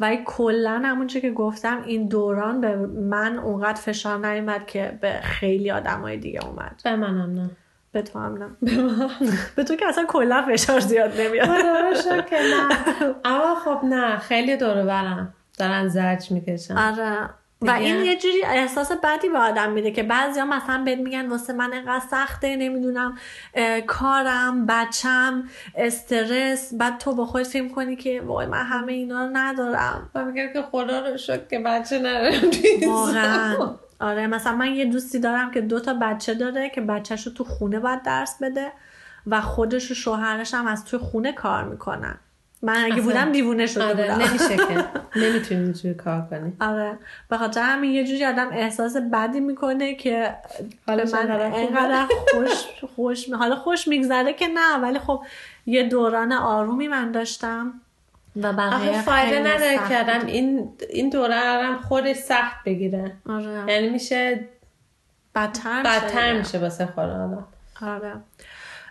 و 0.00 0.16
کلا 0.24 0.82
همونچه 0.84 1.20
که 1.20 1.30
گفتم 1.30 1.82
این 1.86 2.08
دوران 2.08 2.60
به 2.60 2.76
من 2.86 3.38
اونقدر 3.38 3.80
فشار 3.80 4.26
نیومد 4.26 4.66
که 4.66 4.98
به 5.00 5.20
خیلی 5.22 5.70
آدمای 5.70 6.16
دیگه 6.16 6.46
اومد. 6.46 6.80
به 6.84 6.96
منم 6.96 7.32
نه. 7.32 7.50
به 7.92 8.02
تو 8.02 8.18
هم 8.18 8.38
نه. 8.38 8.50
به 9.56 9.64
تو 9.64 9.76
که 9.76 9.86
اصلا 9.86 10.04
کلا 10.08 10.44
فشار 10.48 10.80
زیاد 10.80 11.20
نمیاد. 11.20 11.48
شکر 11.94 12.20
که 12.20 12.36
نه. 12.36 12.68
اما 13.24 13.54
خب 13.54 13.84
نه 13.84 14.18
خیلی 14.18 14.56
دور 14.56 14.82
برم. 14.82 15.34
دارن 15.58 15.88
زرج 15.88 16.30
می‌کشن. 16.30 16.78
آره. 16.78 17.28
و. 17.62 17.70
این 17.70 18.04
یه 18.04 18.16
جوری 18.16 18.44
احساس 18.44 18.92
بدی 18.92 19.28
به 19.28 19.38
آدم 19.38 19.72
میده 19.72 19.90
که 19.90 20.02
بعضیا 20.02 20.44
مثلا 20.44 20.84
بهت 20.84 20.98
میگن 20.98 21.28
واسه 21.28 21.52
من 21.52 21.72
انقدر 21.72 22.04
سخته 22.10 22.56
نمی‌دونم 22.56 23.18
کارم 23.86 24.66
بچم 24.66 25.44
استرس 25.76 26.74
بعد 26.74 26.98
تو 26.98 27.14
با 27.14 27.26
خودت 27.26 27.46
فکر 27.46 27.68
کنی 27.68 27.96
که 27.96 28.20
وای 28.20 28.46
من 28.46 28.64
همه 28.64 28.92
اینا 28.92 29.24
رو 29.24 29.30
ندارم 29.32 30.10
و 30.14 30.24
میگه 30.24 30.50
که 30.52 30.62
خدا 30.62 31.00
رو 31.00 31.16
شکر 31.16 31.46
که 31.50 31.58
بچه 31.58 31.98
ندارم 31.98 32.50
واقعا. 32.86 33.76
آره 34.00 34.26
مثلا 34.26 34.56
من 34.56 34.74
یه 34.74 34.84
دوستی 34.84 35.18
دارم 35.18 35.50
که 35.50 35.60
دو 35.60 35.80
تا 35.80 35.94
بچه 35.94 36.34
داره 36.34 36.70
که 36.70 36.80
بچهش 36.80 37.26
رو 37.26 37.32
تو 37.32 37.44
خونه 37.44 37.80
باید 37.80 38.02
درس 38.02 38.42
بده 38.42 38.72
و 39.26 39.40
خودش 39.40 39.90
و 39.90 39.94
شوهرش 39.94 40.54
هم 40.54 40.66
از 40.66 40.84
توی 40.84 40.98
خونه 40.98 41.32
کار 41.32 41.64
می‌کنن 41.64 42.18
من 42.64 42.84
اگه. 42.84 43.02
بودم 43.02 43.32
دیوونه 43.32 43.66
شده 43.66 43.84
آره 43.84 43.94
بودم. 43.94 44.28
نمیشه 44.28 44.56
که. 44.56 44.84
نمی‌تونی 45.22 45.62
اینجوری 45.62 45.94
کار 45.94 46.26
کنی. 46.30 46.52
آره. 46.60 46.98
به 47.28 47.38
خاطر 47.38 47.62
همین 47.62 47.90
یه 47.90 48.04
جوری 48.04 48.24
آدم 48.24 48.48
احساس 48.52 48.96
بدی 49.12 49.40
می‌کنه 49.40 49.94
که 49.94 50.34
حالش 50.86 51.10
به 51.10 51.26
من 51.26 51.40
انقدر 51.40 52.06
خوش 52.34 52.90
خوش 52.96 53.32
حالا 53.32 53.56
خوش 53.56 53.88
میگذره 53.88 54.32
که 54.32 54.48
نه 54.48 54.76
ولی 54.82 54.98
خب 54.98 55.22
یه 55.66 55.88
دوران 55.88 56.32
آرومی 56.32 56.88
من 56.88 57.12
داشتم 57.12 57.72
و 58.42 58.52
بقیه 58.52 59.02
فایده 59.02 59.38
نداره 59.40 59.78
که 59.88 59.98
آدم 60.00 60.26
این 60.26 60.68
این 60.90 61.10
دوره 61.10 61.34
هم 61.34 61.78
خودش 61.78 62.16
سخت 62.16 62.64
بگیره. 62.64 63.12
آره. 63.28 63.64
یعنی 63.72 63.88
میشه 63.88 64.48
بدتر 65.34 65.82
میشه 65.82 66.00
بدتر. 66.00 66.32
میشه 66.32 66.58
واسه 66.58 66.86
خود 66.86 67.04
آدم. 67.04 67.46
آره. 67.82 68.12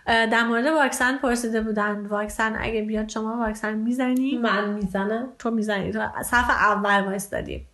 در 0.06 0.42
مورد 0.42 0.66
واکسن 0.66 1.16
پرسیده 1.16 1.60
بودن. 1.60 2.06
واکسن 2.06 2.56
اگه 2.60 2.82
بیاد 2.82 3.08
شما 3.08 3.36
واکسن 3.36 3.74
می‌زنی؟ 3.74 4.38
من 4.38 4.68
می‌زنم. 4.68 5.28
تو 5.38 5.50
می‌زنی. 5.50 5.92
تو 5.92 6.08
صف 6.22 6.50
اول 6.50 7.04
وایستادی. 7.04 7.66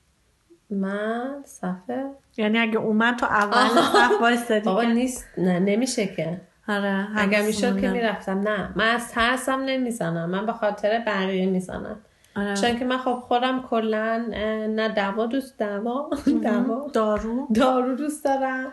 من 0.71 1.43
صفحه 1.45 2.11
یعنی 2.37 2.59
اگه 2.59 2.79
اومد 2.79 3.17
تو 3.17 3.27
اول 3.27 3.69
صف 3.69 4.21
وایستادی 4.21 4.65
بابا 4.65 4.83
نیست. 4.83 5.29
نه 5.39 5.59
نمیشه 5.59 6.07
که. 6.07 6.41
آره 6.69 7.09
اگر 7.17 7.39
هنوز 7.39 7.47
می‌شد 7.47 7.81
که. 7.81 7.91
می‌رفتم. 7.91 8.39
نه 8.39 8.71
من 8.77 8.89
از 8.95 9.13
ترسم 9.13 9.61
نمی‌زنم. 9.65 10.31
من 10.31 10.47
به 10.47 10.53
خاطر 10.53 11.03
بقیه 11.07 11.47
می‌زنم. 11.47 12.01
آره. 12.37 12.57
چون 12.57 12.79
که 12.79 12.85
من 12.85 12.99
خب 12.99 13.15
خودم 13.15 13.63
کلا 13.63 14.27
نه 14.69 14.89
دوا 14.89 15.27
دوست 15.27 15.59
دوا 15.59 16.11
دوا. 16.43 16.87
دارو. 16.93 17.49
دارو 17.55 17.95
دوست 17.95 18.25
دارم. 18.25 18.73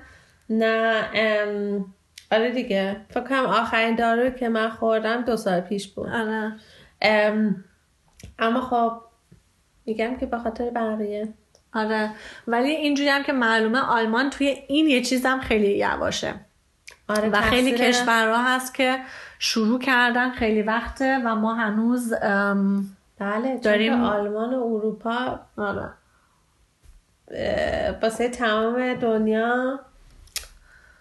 نه 0.49 1.03
ام، 1.13 1.85
آره 2.31 2.51
دیگه. 2.51 2.97
فکر 3.09 3.23
کنم 3.23 3.45
آخرین 3.45 3.95
دارو 3.95 4.29
که 4.29 4.49
من 4.49 4.69
خوردم 4.69 5.21
دو 5.21 5.37
سال 5.37 5.59
پیش 5.61 5.87
بود. 5.87 6.09
آره. 6.09 6.53
ام، 7.01 7.63
اما 8.39 8.61
خب 8.61 9.01
میگم 9.85 10.17
که 10.17 10.25
به 10.25 10.37
خاطر 10.37 10.69
بقیه. 10.69 11.33
آره. 11.73 12.11
ولی 12.47 12.69
اینجوری 12.69 13.09
هم 13.09 13.23
که 13.23 13.33
معلومه 13.33 13.79
آلمان 13.79 14.29
توی 14.29 14.47
این 14.67 14.87
یه 14.87 15.01
چیزم 15.01 15.39
خیلی 15.39 15.77
یواشه. 15.77 16.33
آره 17.09 17.29
و 17.29 17.41
خیلی 17.41 17.71
کشورها 17.71 18.43
هست 18.43 18.73
که 18.75 18.99
شروع 19.39 19.79
کردن 19.79 20.31
خیلی 20.31 20.61
وقته 20.61 21.21
و 21.25 21.35
ما 21.35 21.53
هنوز 21.55 22.13
ام، 22.21 22.85
بله 23.19 23.57
داریم- 23.57 24.03
آلمان 24.03 24.53
و 24.53 24.63
اروپا 24.63 25.39
آره. 25.57 25.89
واسه 28.01 28.29
تمام 28.29 28.93
دنیا 28.93 29.79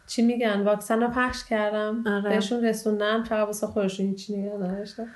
چی 0.06 0.22
میگن؟ 0.22 0.60
واکسن 0.60 1.00
رو 1.00 1.08
پخش 1.08 1.44
کردم. 1.44 2.04
آره. 2.06 2.30
بهشون 2.30 2.64
رسوندم 2.64 3.24
فقط 3.24 3.46
واسه 3.46 3.66
خودشون 3.66 4.06
هیچی 4.06 4.36
نگه 4.36 4.54
نداشتم 4.54 5.06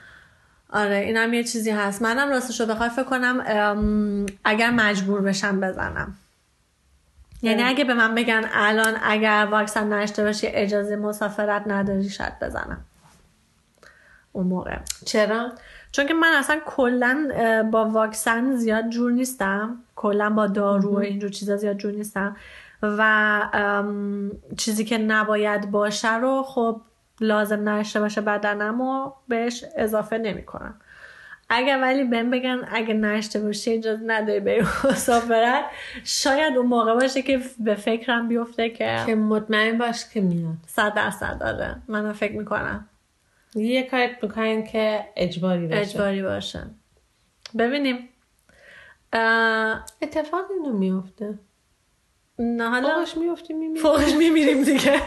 آره 0.73 0.97
اینم 0.97 1.35
یه 1.35 1.45
چیزی 1.45 1.71
هست. 1.71 2.03
منم 2.03 2.31
راستش 2.31 2.61
رو 2.61 2.67
بخوای 2.67 2.89
فکر 2.89 3.05
کنم 3.05 4.27
اگر 4.45 4.71
مجبور 4.71 5.21
بشم 5.21 5.61
بزنم. 5.61 6.15
یعنی 7.43 7.63
آره. 7.63 7.71
اگه 7.71 7.85
به 7.85 7.95
من 7.95 8.15
بگن 8.15 8.45
الان 8.53 8.97
اگر 9.03 9.49
واکسن 9.51 9.93
نشته 9.93 10.25
باشی 10.25 10.47
اجازه 10.47 10.97
مسافرت 10.97 11.63
نداری 11.67 12.09
شاید 12.09 12.39
بزنم. 12.43 12.85
اون 14.33 14.47
موقع. 14.47 14.77
چرا؟ 15.07 15.53
چون 15.93 16.07
که 16.07 16.15
من 16.15 16.33
اصلا 16.39 16.61
کلا 16.67 17.29
با 17.73 17.85
واکسن 17.85 18.57
زیاد 18.57 18.89
جور 18.89 19.13
نیستم. 19.13 19.79
کلا 19.97 20.31
با 20.31 20.47
دارو 20.47 20.95
و 20.95 20.99
اینجور 20.99 21.31
چیزا 21.31 21.57
زیاد 21.57 21.77
جور 21.77 21.93
نیستم. 21.93 22.37
و 22.83 23.03
ام، 23.53 24.31
چیزی 24.59 24.85
که 24.85 24.99
نباید 24.99 25.71
باشه 25.71 26.17
رو 26.17 26.43
خب 26.43 26.81
لازم 27.21 27.69
نشته 27.69 28.01
باشه 28.01 28.21
بدنم 28.21 28.81
و 28.81 29.13
بهش 29.29 29.65
اضافه 29.77 30.19
نمی 30.19 30.43
کنم 30.45 30.81
اگر 31.53 31.79
ولی 31.83 32.05
بهم 32.05 32.31
بگن 32.31 32.69
اگه 32.73 32.95
نشته 32.95 33.41
باشی 33.41 33.73
اجازه 33.73 34.03
نداری 34.07 34.41
بری 34.41 34.61
مسافرت 34.61 35.65
شاید 36.05 36.57
اون 36.57 36.67
موقع 36.67 36.95
باشه 36.95 37.23
که 37.23 37.41
به 37.59 37.75
فکرم 37.75 38.29
بیفته 38.29 38.71
که 38.71 39.03
که 39.07 39.15
مطمئن 39.15 39.79
باش 39.79 40.05
که 40.15 40.21
میاد. 40.21 40.57
صد 40.67 40.95
درصد 40.95 41.39
داره. 41.41 41.77
من 41.89 42.13
فکر 42.13 42.33
می‌کنم. 42.33 42.89
یه 43.55 43.83
کاری 43.83 44.09
می‌کنین 44.23 44.65
که 44.65 45.05
اجباری 45.17 45.67
باشه. 45.67 45.81
اجباری 45.81 46.23
باشه. 46.23 46.67
ببینیم. 47.59 48.09
اتفاق 50.03 50.45
اینو 50.51 50.79
میفته 50.79 51.39
نه 52.41 52.71
حالا 52.71 52.89
فوقش 52.89 53.17
میفتی 53.17 53.53
میمیری 53.53 53.81
فوقش 53.81 54.15
میمیریم 54.15 54.63
دیگه. 54.63 55.03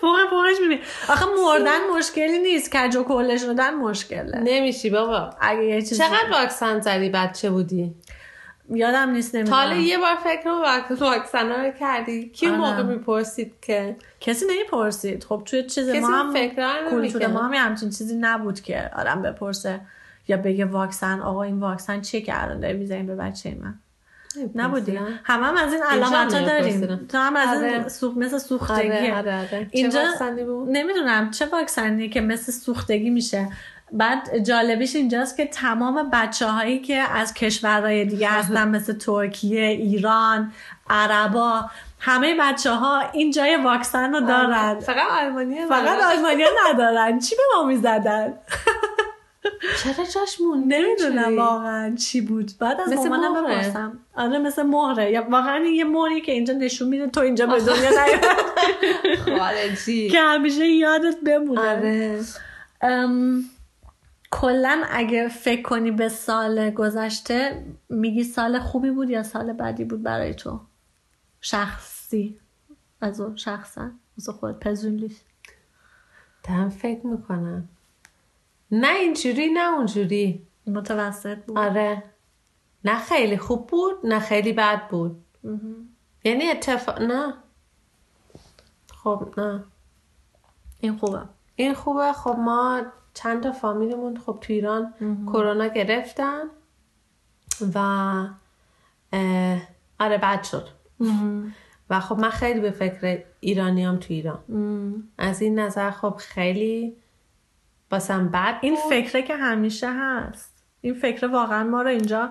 فوق 0.00 0.16
فوقش 0.30 0.60
میمیریم. 0.60 0.84
آخه 1.08 1.24
مردن 1.44 1.78
مشکلی 1.96 2.38
نیست. 2.38 2.76
کج 2.76 2.96
و 2.96 3.04
کله 3.04 3.36
شدن 3.36 3.74
مشکله. 3.74 4.40
نمیشی 4.44 4.90
بابا. 4.90 5.30
اگه 5.40 5.64
یه 5.64 5.82
چیز 5.82 5.98
چقدر 5.98 6.30
واکسن 6.32 6.80
زدی؟ 6.80 7.10
بچه 7.10 7.50
بودی؟ 7.50 7.94
یادم 8.70 9.10
نیست 9.10 9.34
نمی‌دونم. 9.34 9.56
حالا 9.56 9.76
یه 9.76 9.98
بار 9.98 10.14
فکر 10.14 10.42
کنم 10.42 10.62
واکسن 11.00 11.48
رو 11.48 11.70
کردی. 11.70 12.28
کی 12.28 12.46
آره. 12.46 12.56
موقع 12.56 12.82
می‌پرسید 12.82 13.54
که؟ 13.62 13.96
کسی 14.20 14.46
نمی‌پرسید. 14.50 15.24
خب 15.24 15.42
توی 15.44 15.62
چیز 15.62 15.88
ما 15.88 16.08
هم 16.08 16.32
فکر 16.32 16.82
رو. 16.90 17.28
ما 17.28 17.42
هم 17.42 17.52
همچین 17.52 17.90
چیزی 17.90 18.16
نبود 18.20 18.60
که 18.60 18.90
آدم 18.96 19.22
بپرسه 19.22 19.80
یا 20.28 20.36
بگه 20.36 20.64
واکسن. 20.64 21.20
آقا 21.20 21.42
این 21.42 21.60
واکسن 21.60 22.00
چیه 22.00 22.20
که 22.20 22.42
الان 22.42 22.60
داری 22.60 22.78
می‌زنی 22.78 23.02
به 23.02 23.14
بچه 23.14 23.56
من. 23.60 23.80
نبودی. 24.54 24.98
همه 25.24 25.46
هم 25.46 25.56
از 25.56 25.72
این 25.72 25.82
علامت 25.82 26.34
ها 26.34 26.40
داریم. 26.40 27.06
تو 27.08 27.18
هم 27.18 27.36
از 27.36 27.62
این 27.62 27.74
آره. 27.74 27.88
سوخ 27.88 28.16
مثل 28.16 28.38
سوختگی. 28.38 28.88
آره 28.90 29.16
آره 29.18 29.38
آره. 29.38 29.68
اینجا- 29.70 30.00
نمی‌دونم 30.68 31.30
چه 31.30 31.46
واکسنی 31.46 32.08
که 32.08 32.20
مثل 32.20 32.52
سوختگی 32.52 33.10
میشه. 33.10 33.48
بعد 33.92 34.38
جالبیش 34.38 34.96
اینجاست 34.96 35.36
که 35.36 35.46
تمام 35.46 36.10
بچه 36.12 36.46
هایی 36.46 36.78
که 36.78 36.96
از 36.96 37.34
کشورهای 37.34 38.04
دیگه 38.04 38.28
هستن 38.38 38.68
مثل 38.68 38.92
ترکیه 38.92 39.62
ایران 39.62 40.52
عربا 40.90 41.64
همه 42.00 42.36
بچه 42.40 42.70
ها 42.70 43.00
این 43.12 43.30
جای 43.30 43.56
واکسن 43.56 44.12
رو 44.12 44.20
دارن. 44.20 44.80
فقط 44.80 45.10
آلمانی 45.10 45.66
فقط 45.68 45.98
آلمانیا 46.16 46.48
ندارن. 46.72 47.18
چی 47.18 47.34
به 47.36 47.42
ما 47.56 47.64
می‌زدن؟ 47.64 48.32
چرا 49.82 50.04
جاش 50.04 50.40
مون 50.40 50.64
نمی‌دونم 50.68 51.38
واقعا 51.38 51.94
چی 51.94 52.20
بود. 52.20 52.50
بعد 52.60 52.80
از 52.80 52.92
مثل 52.92 53.08
مامانم. 53.08 53.44
بپرسم. 53.44 53.98
آره 54.16 54.38
مثل 54.38 54.62
مهره. 54.62 55.10
یا 55.10 55.26
واقعا 55.30 55.58
یه 55.58 55.84
مهری 55.84 56.20
که 56.20 56.32
اینجا 56.32 56.54
نشون 56.54 56.88
میده 56.88 57.06
تو 57.06 57.20
اینجا 57.20 57.46
به 57.46 57.60
دنیا 57.68 57.90
نیومدی. 57.90 59.38
خارجی. 59.38 60.10
که 60.10 60.20
همیشه 60.20 60.66
یادت 60.66 61.16
بمونه. 61.26 61.60
آره. 61.60 62.20
ام، 62.80 63.44
کلا 64.30 64.82
اگه 64.90 65.28
فکر 65.28 65.62
کنی 65.62 65.90
به 65.90 66.08
سال 66.08 66.70
گذشته 66.70 67.64
میگی 67.88 68.24
سال 68.24 68.58
خوبی 68.58 68.90
بود 68.90 69.10
یا 69.10 69.22
سال 69.22 69.52
بدی 69.52 69.84
بود 69.84 70.02
برای 70.02 70.34
تو؟ 70.34 70.60
شخصی. 71.40 72.38
از 73.00 73.20
اون 73.20 73.36
شخصا. 73.36 73.90
از 74.18 74.28
خود 74.28 74.58
پزونلیش 74.60 75.12
دارم 76.48 76.68
فکر 76.68 77.06
می‌کنم. 77.06 77.68
نه 78.70 78.94
اینجوری 78.94 79.52
نه 79.52 79.74
اونجوری. 79.74 80.46
متوسط 80.66 81.38
بود. 81.38 81.58
آره. 81.58 82.02
نه 82.84 82.98
خیلی 82.98 83.36
خوب 83.38 83.66
بود 83.66 83.94
نه 84.04 84.20
خیلی 84.20 84.52
بد 84.52 84.88
بود. 84.88 85.24
یعنی 86.24 86.50
اتفاق 86.50 87.02
نه. 87.02 87.34
خب 88.92 89.34
نه. 89.36 89.64
این 90.80 90.96
خوبه. 90.96 91.22
این 91.56 91.74
خوبه. 91.74 92.12
خب 92.12 92.36
ما 92.38 92.82
چند 93.14 93.42
تا 93.42 93.52
فامیلمون 93.52 94.16
خب 94.16 94.38
تو 94.40 94.52
ایران 94.52 94.94
کرونا 95.26 95.66
گرفتن 95.66 96.42
و 97.74 97.78
آره 100.00 100.18
بد 100.18 100.42
شد. 100.42 100.68
و 101.90 102.00
خب 102.00 102.18
من 102.18 102.30
خیلی 102.30 102.60
به 102.60 102.70
فکر 102.70 103.24
ایرانیام 103.40 103.96
تو 103.96 104.06
ایران. 104.14 104.38
از 105.18 105.42
این 105.42 105.58
نظر 105.58 105.90
خب 105.90 106.14
خیلی 106.18 106.96
باسم 107.90 108.28
بد 108.28 108.54
این. 108.60 108.76
فکره 108.90 109.22
که 109.22 109.36
همیشه 109.36 109.88
هست. 109.92 110.64
این 110.80 110.94
فکر 110.94 111.26
واقعا 111.26 111.64
ما 111.64 111.82
رو 111.82 111.88
اینجا 111.88 112.30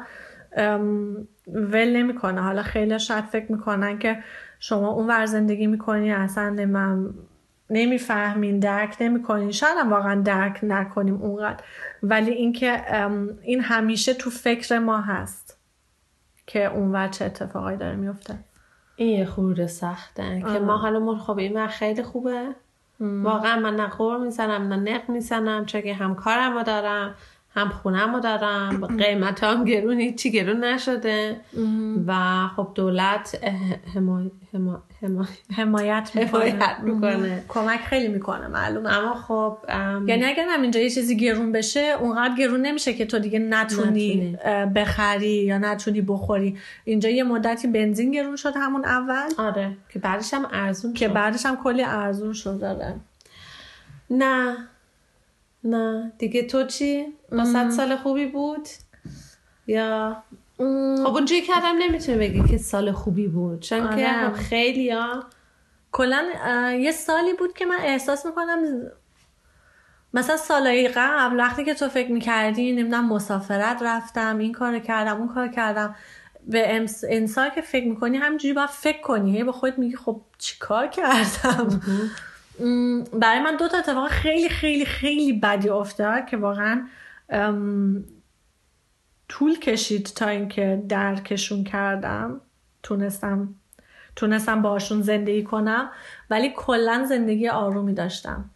ول 1.48 1.96
نمی‌کنه. 1.96 2.42
حالا 2.42 2.64
خیلی 2.64 3.00
شاید 3.00 3.26
فکر 3.26 3.52
می‌کنن 3.52 4.00
که 4.00 4.24
شما 4.60 4.92
اون 4.92 5.08
ور 5.08 5.26
زندگی 5.26 5.68
می‌کنی 5.68 6.12
اصلا 6.12 6.66
من 6.66 7.14
نمی‌فهمین 7.70 8.60
درک 8.60 8.98
نمی‌کنین. 9.00 9.52
شاید 9.52 9.78
هم 9.78 9.92
واقعا 9.92 10.22
درک 10.22 10.60
نکنیم 10.64 11.22
اونقدر. 11.22 11.64
ولی 12.04 12.32
اینکه 12.32 12.84
این 13.42 13.62
همیشه 13.62 14.14
تو 14.14 14.30
فکر 14.30 14.80
ما 14.80 15.02
هست 15.02 15.60
که 16.48 16.66
اون 16.66 16.92
ور 16.92 17.08
چه 17.08 17.26
اتفاقایی 17.26 17.78
داره 17.78 17.96
میفته 17.96 18.40
این 18.96 19.20
یه 19.20 19.26
خورده 19.26 19.68
سخته. 19.68 20.42
که 20.42 20.60
ما 20.60 20.78
حالمون 20.78 21.18
خب 21.18 21.38
این 21.38 21.68
خیلی 21.68 22.04
خوبه. 22.04 22.56
واقعا 23.00 23.60
من 23.60 23.76
نه 23.76 23.88
قور 23.88 24.18
می‌زنم 24.18 24.74
نه 24.74 24.76
نق 24.76 25.10
می‌زنم 25.10 25.66
چون 25.66 25.82
که 25.82 25.94
هم 25.94 26.16
کارم 26.16 26.54
رو 26.54 26.64
دارم. 26.64 27.16
هم 27.56 27.70
خونم 27.70 28.16
رو 28.16 28.20
دارم 28.20 28.86
قیمت 28.86 29.44
هم 29.44 29.64
گرون 29.64 30.00
هیچی 30.00 30.32
گرون 30.32 30.64
نشده. 30.64 31.42
و 32.08 32.14
خب 32.56 32.72
دولت 32.76 33.40
حمایت 33.96 34.32
می‌کنه. 34.54 35.28
حمایت 35.58 36.12
می‌کنه. 36.84 37.44
کمک 37.48 37.80
خیلی 37.80 38.08
می‌کنه 38.08 38.48
معلومه. 38.48 38.98
اما 38.98 39.14
خب 39.14 39.58
ام، 39.70 40.08
یعنی 40.08 40.24
اگر 40.24 40.46
هم 40.50 40.62
اینجا 40.62 40.80
یه 40.80 40.90
چیزی 40.90 41.18
گرون 41.18 41.52
بشه 41.52 41.96
اونقدر 42.00 42.36
گرون 42.36 42.62
نمیشه 42.62 42.94
که 42.94 43.06
تو 43.06 43.20
دیگه 43.20 43.40
نتونی 43.40 44.38
بخری 44.76 45.44
یا 45.44 45.58
نتونی 45.58 46.02
بخوری. 46.02 46.58
اینجا 46.84 47.10
یه 47.10 47.24
مدتی 47.24 47.68
بنزین 47.68 48.12
گرون 48.12 48.36
شد 48.36 48.54
همون 48.56 48.86
اول. 48.86 49.30
آره. 49.38 49.78
که 49.90 50.00
بعدش 50.00 50.34
هم 50.34 50.48
ارزون 50.54 50.94
که. 50.94 51.08
بعدش 51.08 51.46
هم 51.46 51.58
کلی 51.64 51.84
ارزون 51.84 52.34
شد 52.34 52.60
داره 52.60 52.96
نه. 54.10 54.58
نه. 55.66 56.12
دیگه 56.18 56.44
تو 56.44 56.64
چی؟ 56.64 57.06
با 57.32 57.46
صد 57.46 57.70
سال 57.70 57.96
خوبی 57.96 58.26
بود؟ 58.26 58.68
یا؟ 59.68 60.24
خب 60.58 61.14
اونجوری 61.14 61.42
که 61.42 61.54
آدم 61.54 61.76
نمی‌تونه 61.80 62.18
بگی 62.18 62.44
که 62.44 62.58
سال 62.58 62.92
خوبی 62.92 63.28
بود. 63.28 63.60
چون 63.60 63.96
که 63.96 64.08
آره. 64.10 64.30
خب 64.30 64.34
خیلی 64.34 64.90
ها. 64.90 65.24
کلا 65.92 66.26
یه 66.80 66.92
سالی 66.92 67.34
بود 67.34 67.54
که 67.54 67.66
من 67.66 67.78
احساس 67.80 68.26
می‌کنم 68.26 68.60
مثلا 70.14 70.38
سالهای 70.38 70.88
قبل 70.88 71.38
وقتی 71.38 71.66
که 71.66 71.74
تو 71.74 71.90
فکر 71.90 72.12
می‌کردی 72.12 72.72
نمی‌دونم 72.72 73.14
مسافرت 73.14 73.78
رفتم 73.82 74.38
این 74.38 74.52
کار 74.52 74.80
کردم 74.80 75.18
اون 75.18 75.28
کار 75.28 75.48
کردم 75.48 75.96
به 76.48 76.76
امس- 76.76 77.04
انسان 77.10 77.50
که 77.50 77.62
فکر 77.62 77.88
می‌کنی 77.88 78.18
همینجوری 78.18 78.54
باید 78.54 78.70
فکر 78.70 79.02
کنی. 79.02 79.38
هی 79.38 79.44
به 79.44 79.52
خودت 79.52 79.80
میگی 79.80 79.96
خب 79.96 80.22
چی 80.38 80.56
کار 80.60 80.88
کردم 80.88 81.82
برای 83.14 83.40
من 83.40 83.56
دو 83.60 83.68
تا 83.68 83.78
اتفاق 83.78 84.08
خیلی 84.08 84.50
خیلی 84.50 84.86
خیلی 84.86 85.34
بدی 85.34 85.70
افتاد 85.70 86.26
که 86.26 86.38
واقعا 86.38 86.88
طول 89.30 89.60
کشید 89.60 90.06
تا 90.06 90.28
اینکه 90.28 90.84
درکشون 90.90 91.64
کردم. 91.64 92.42
تونستم 92.84 93.56
تونستم 94.16 94.62
باشون 94.62 95.02
زندگی 95.02 95.44
کنم 95.44 95.92
ولی 96.30 96.54
کلا 96.56 97.06
زندگی 97.10 97.50
آرومی 97.50 97.94
داشتم. 97.94 98.50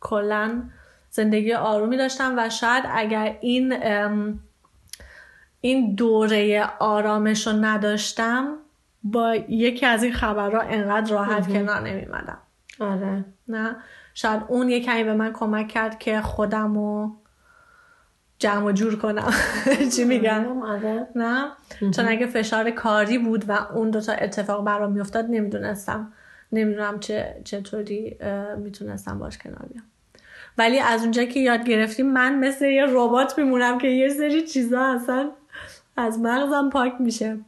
کلا 0.00 0.62
زندگی 1.10 1.52
آرومی 1.52 1.96
داشتم 1.96 2.34
و 2.38 2.50
شاید 2.50 2.84
اگر 2.88 3.38
این 3.40 3.72
این 5.60 5.94
دوره 5.94 6.66
آرامش 6.78 7.46
رو 7.46 7.52
نداشتم 7.52 8.56
با 9.02 9.34
یکی 9.48 9.86
از 9.86 10.02
این 10.02 10.12
خبرها 10.12 10.60
انقدر 10.60 11.12
راحت 11.12 11.52
کنار 11.52 11.80
نمیمدم 11.80 12.38
آره. 12.80 13.24
نه. 13.48 13.76
شاید 14.14 14.42
اون 14.48 14.68
یه 14.68 14.80
کمی 14.80 15.04
به 15.04 15.14
من 15.14 15.32
کمک 15.32 15.68
کرد 15.68 15.98
که 15.98 16.20
خودم 16.20 16.74
رو 16.74 17.16
جمع 18.38 18.64
و 18.64 18.72
جور 18.72 18.98
کنم. 18.98 19.32
چی 19.96 20.04
میگم 20.04 20.62
آره. 20.62 21.06
نه. 21.14 21.48
چون 21.96 22.08
اگه 22.08 22.26
فشار 22.26 22.70
کاری 22.70 23.18
بود 23.18 23.44
و 23.48 23.52
اون 23.52 23.90
دوتا 23.90 24.12
اتفاق 24.12 24.64
برام 24.64 24.92
میافتاد 24.92 25.24
نمی‌دونستم. 25.30 26.12
نمی‌دونم 26.52 27.00
چه 27.00 27.40
چطوری 27.44 28.18
می‌تونستم 28.58 29.18
باش 29.18 29.38
کنار 29.38 29.66
بیام. 29.72 29.84
ولی 30.58 30.78
از 30.78 31.02
اونجا 31.02 31.24
که 31.24 31.40
یاد 31.40 31.64
گرفتیم 31.64 32.12
من 32.12 32.38
مثل 32.38 32.64
یه 32.64 32.84
ربات 32.88 33.38
میمونم 33.38 33.78
که 33.78 33.88
یه 33.88 34.08
سری 34.08 34.42
چیزا 34.42 34.80
اصلا 34.94 35.30
از 35.96 36.18
مغزم 36.18 36.70
پاک 36.70 36.92
میشه. 37.00 37.38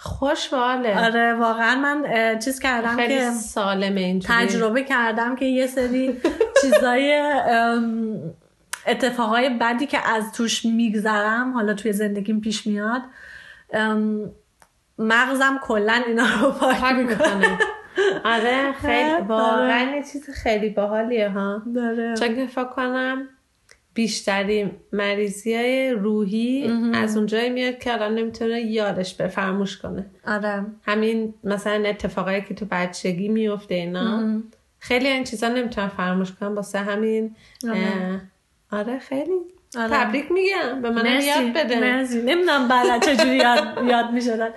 خوش 0.00 0.48
باله 0.48 1.04
آره 1.04 1.34
واقعا 1.34 1.74
من 1.74 2.38
چیز 2.38 2.60
کردم 2.60 2.96
خیلی 2.96 3.14
که 3.14 3.30
سالمه 3.30 4.00
اینجوری. 4.00 4.34
تجربه 4.46 4.82
کردم 4.82 5.36
که 5.36 5.44
یه 5.44 5.66
سری 5.66 6.20
چیزای 6.62 7.32
اتفاقای 8.86 9.48
بدی 9.60 9.86
که 9.86 10.08
از 10.08 10.32
توش 10.32 10.64
میگذرم 10.64 11.52
حالا 11.52 11.74
توی 11.74 11.92
زندگیم 11.92 12.40
پیش 12.40 12.66
میاد 12.66 13.02
مغزم 14.98 15.58
کلا 15.62 16.02
اینا 16.06 16.24
رو 16.40 16.50
پاک 16.50 16.82
می‌کنه. 16.82 17.58
آره 18.24 18.72
خیلی 18.72 19.10
آره. 19.12 19.24
واقعا 19.24 20.02
چیز 20.12 20.30
خیلی 20.30 20.68
باحالیه 20.68 21.28
ها. 21.28 21.62
داره. 21.74 22.14
چون 22.16 22.46
فکر 22.46 22.64
کنم 22.64 23.28
بیشتری 23.98 24.70
مریضی 24.92 25.54
های 25.54 25.90
روحی 25.90 26.72
از 26.94 27.16
اونجایی 27.16 27.50
میاد 27.50 27.78
که 27.78 27.92
الان 27.92 28.14
نمی‌تونه 28.14 28.60
یادش 28.60 29.14
به 29.14 29.28
فراموش 29.28 29.78
کنه. 29.78 30.06
آره. 30.26 30.66
همین 30.82 31.34
مثلا 31.44 31.88
اتفاقایی 31.88 32.42
که 32.42 32.54
تو 32.54 32.66
بچگی 32.70 33.28
میفته 33.28 33.74
اینا 33.74 34.40
خیلی 34.78 35.08
این 35.08 35.24
چیزا 35.24 35.48
نمی‌تونن 35.48 35.88
فراموش 35.88 36.32
کنم 36.32 36.54
واسه 36.54 36.78
همین 36.78 37.36
آره. 37.68 38.20
آره 38.72 38.98
خیلی. 38.98 39.32
آره. 39.78 39.90
تبریک 39.90 40.32
میگم 40.32 40.82
به 40.82 40.90
منم 40.90 41.20
یاد 41.20 41.52
بده. 41.56 41.80
مرسی. 41.80 42.22
نمی‌دونم 42.22 42.68
بله 42.68 43.00
چجوری 43.00 43.36
یاد, 43.36 43.64
یاد 43.88 44.10
می‌شدن. 44.10 44.50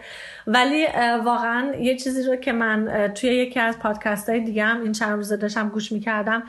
ولی 0.48 0.86
واقعا 1.26 1.76
یه 1.76 1.98
چیزی 1.98 2.24
رو 2.24 2.36
که 2.36 2.52
من 2.52 3.12
توی 3.16 3.30
یکی 3.30 3.60
از 3.60 3.80
پادکست 3.80 4.30
های 4.30 4.40
دیگه 4.40 4.64
هم 4.64 4.82
این 4.82 4.92
چند 4.92 5.12
روزه 5.12 5.38
داشتم 5.38 5.70
گوش 5.70 5.92
می‌کردم 5.92 6.44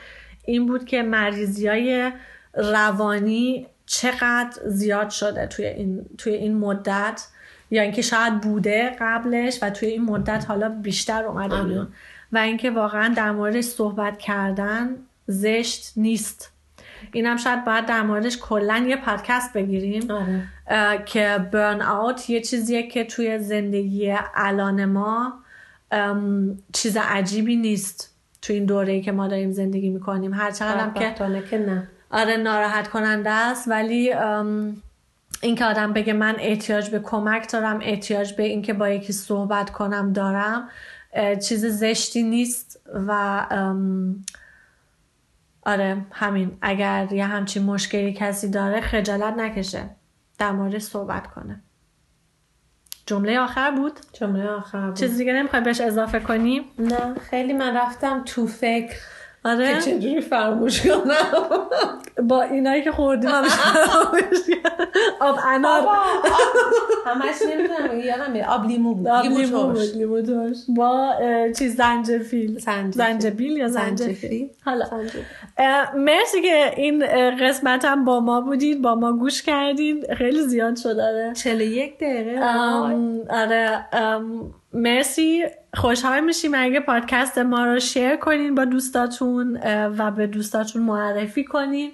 این 0.45 0.67
بود 0.67 0.85
که 0.85 1.03
مریضی 1.03 1.69
های 1.69 2.13
روانی 2.55 3.67
چقدر 3.87 4.69
زیاد 4.69 5.11
شده 5.11 5.47
توی 5.47 5.67
این, 5.67 6.07
توی 6.19 6.33
این 6.33 6.59
مدت 6.59 7.27
یا 7.71 7.83
اینکه 7.83 8.03
شاید 8.03 8.41
بوده 8.41 8.97
قبلش 9.01 9.59
و 9.63 9.71
توی 9.71 9.89
این 9.89 10.05
مدت 10.05 10.45
حالا 10.49 10.69
بیشتر 10.69 11.25
اومده 11.25 11.55
آره. 11.55 11.65
بیرون. 11.65 11.89
و 12.33 12.39
اینکه 12.39 12.71
واقعا 12.71 13.15
در 13.17 13.33
موردش 13.33 13.65
صحبت 13.65 14.19
کردن 14.19 14.97
زشت 15.27 15.93
نیست. 15.97 16.53
اینم 17.13 17.37
شاید 17.37 17.65
باید 17.65 17.87
در 17.87 18.03
موردش 18.03 18.39
کلا 18.39 18.85
یه 18.89 18.97
پادکست 18.97 19.53
بگیریم 19.53 20.11
آره. 20.11 21.05
که 21.05 21.49
برن 21.53 21.83
اوت 21.83 22.31
یه 22.31 22.41
چیزیه 22.41 22.89
که 22.89 23.05
توی 23.05 23.39
زندگی 23.39 24.15
الان 24.35 24.85
ما 24.85 25.33
چیز 26.73 26.97
عجیبی 26.97 27.57
نیست 27.57 28.15
تو 28.43 28.53
این 28.53 28.65
دوره 28.65 29.01
که 29.01 29.13
ما 29.13 29.29
داریم 29.29 29.53
زندگی 29.53 29.91
می‌کنیم. 29.91 30.35
هر 30.35 30.51
چقدرم 30.51 30.95
که 30.95 31.15
که 31.51 31.59
نه. 31.59 31.89
آره 32.13 32.37
ناراحت 32.37 32.89
کننده 32.89 33.31
است. 33.31 33.69
ولی 33.69 34.15
اینکه 35.43 35.65
آدم 35.65 35.93
بگه 35.93 36.13
من 36.13 36.37
احتیاج 36.39 36.91
به 36.91 36.99
کمک 36.99 37.53
دارم 37.53 37.79
احتیاج 37.83 38.33
به 38.33 38.43
اینکه 38.43 38.73
با 38.73 38.89
یکی 38.89 39.13
صحبت 39.13 39.71
کنم 39.71 40.13
دارم 40.13 40.69
چیز 41.49 41.67
زشتی 41.67 42.23
نیست 42.23 42.81
و 43.09 43.47
آره 45.67 46.07
همین. 46.11 46.59
اگر 46.63 47.09
یه 47.13 47.25
همچین 47.27 47.63
مشکلی 47.63 48.13
کسی 48.13 48.51
داره 48.51 48.81
خجالت 48.81 49.35
نکشه 49.35 49.91
در 50.39 50.53
مورد 50.53 50.79
صحبت 50.79 51.27
کنه. 51.27 51.61
جمله 53.07 53.41
آخر 53.41 53.71
بود؟ 53.71 54.01
جمله 54.13 54.49
آخر 54.49 54.87
بود. 54.87 54.97
چیز 54.97 55.19
دیگه 55.19 55.33
نمی‌خوای 55.33 55.63
بهش 55.63 55.81
اضافه 55.81 56.21
کنیم 56.21 56.65
نه 56.79 57.15
خیلی 57.15 57.53
من 57.53 57.77
رفتم 57.77 58.23
تو 58.25 58.47
فکر. 58.47 58.97
آره. 59.45 59.75
که 59.75 59.81
چجوری 59.81 60.21
فراموش 60.21 60.87
کنم؟ 60.87 61.49
با 62.29 62.43
اینایی 62.43 62.83
که 62.85 62.93
خوردیم 62.93 63.31
هم 63.31 63.45
آب 65.21 65.39
انار. 65.47 65.89
همش 67.07 67.35
نمی‌دونم 67.51 67.99
یادم. 67.99 68.49
آب 68.49 68.67
لیمو 68.67 68.95
بود 68.95 69.09
آب 69.09 69.25
لیمو 69.97 70.23
ترش. 70.23 70.57
با 70.69 71.15
چیز 71.59 71.77
زنجفیل. 71.77 72.59
زنجبیل 72.91 73.57
یا 73.57 73.69
زنجفیل. 73.69 74.51
حالا. 74.65 74.87
مرسی 75.97 76.43
که 76.43 76.73
این 76.77 77.07
قسمت 77.37 77.85
هم 77.85 78.05
با 78.05 78.21
ما 78.21 78.41
بودید 78.41 78.83
با 78.83 78.95
ما 78.95 79.13
گوش 79.13 79.43
کردید. 79.43 80.15
خیلی 80.15 80.43
زیاد 80.43 80.77
شد 80.77 80.99
آره. 80.99 81.33
41 81.35 81.99
دقیقه. 81.99 82.41
آره 83.31 83.87
مرسی. 84.73 85.45
خوشحال 85.75 86.21
میشیم 86.21 86.55
اگه 86.55 86.81
پادکست 86.81 87.39
ما 87.39 87.65
رو 87.65 87.81
شیر 87.81 88.17
کنین 88.17 88.55
با 88.55 88.65
دوستاتون 88.65 89.61
و 89.99 90.11
به 90.11 90.27
دوستاتون 90.27 90.83
معرفی 90.83 91.45
کنین. 91.45 91.91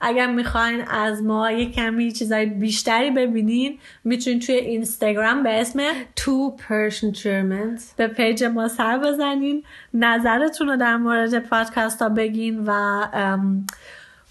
اگر 0.00 0.26
می‌خواین 0.26 0.82
از 0.88 1.22
ما 1.22 1.50
یه 1.50 1.70
کمی 1.70 2.12
چیزای 2.12 2.46
بیشتری 2.46 3.10
ببینین 3.10 3.78
می‌تونین 4.04 4.40
توی 4.40 4.54
اینستاگرام 4.54 5.42
به 5.42 5.60
اسم 5.60 5.82
Two 6.16 6.50
Persian 6.50 7.12
Germans 7.12 7.92
به 7.96 8.06
پیج 8.06 8.44
ما 8.44 8.68
سر 8.68 8.98
بزنین. 8.98 9.64
نظرتون 9.94 10.68
رو 10.68 10.76
در 10.76 10.96
مورد 10.96 11.38
پادکست 11.38 12.02
ها 12.02 12.08
بگین 12.08 12.64
و 12.66 13.06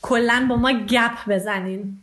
کلا 0.02 0.46
با 0.50 0.56
ما 0.56 0.72
گپ 0.72 1.30
بزنین. 1.30 1.98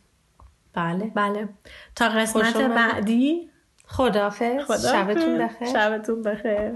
بله. 0.74 1.12
بله. 1.14 1.48
تا 1.94 2.08
قسمت. 2.08 2.56
بعدی. 2.56 3.48
خداحافظ. 3.86 4.92
شبتون 4.92 5.38
بخیر. 5.38 5.68
شبتون 5.68 6.22
بخیر. 6.22 6.72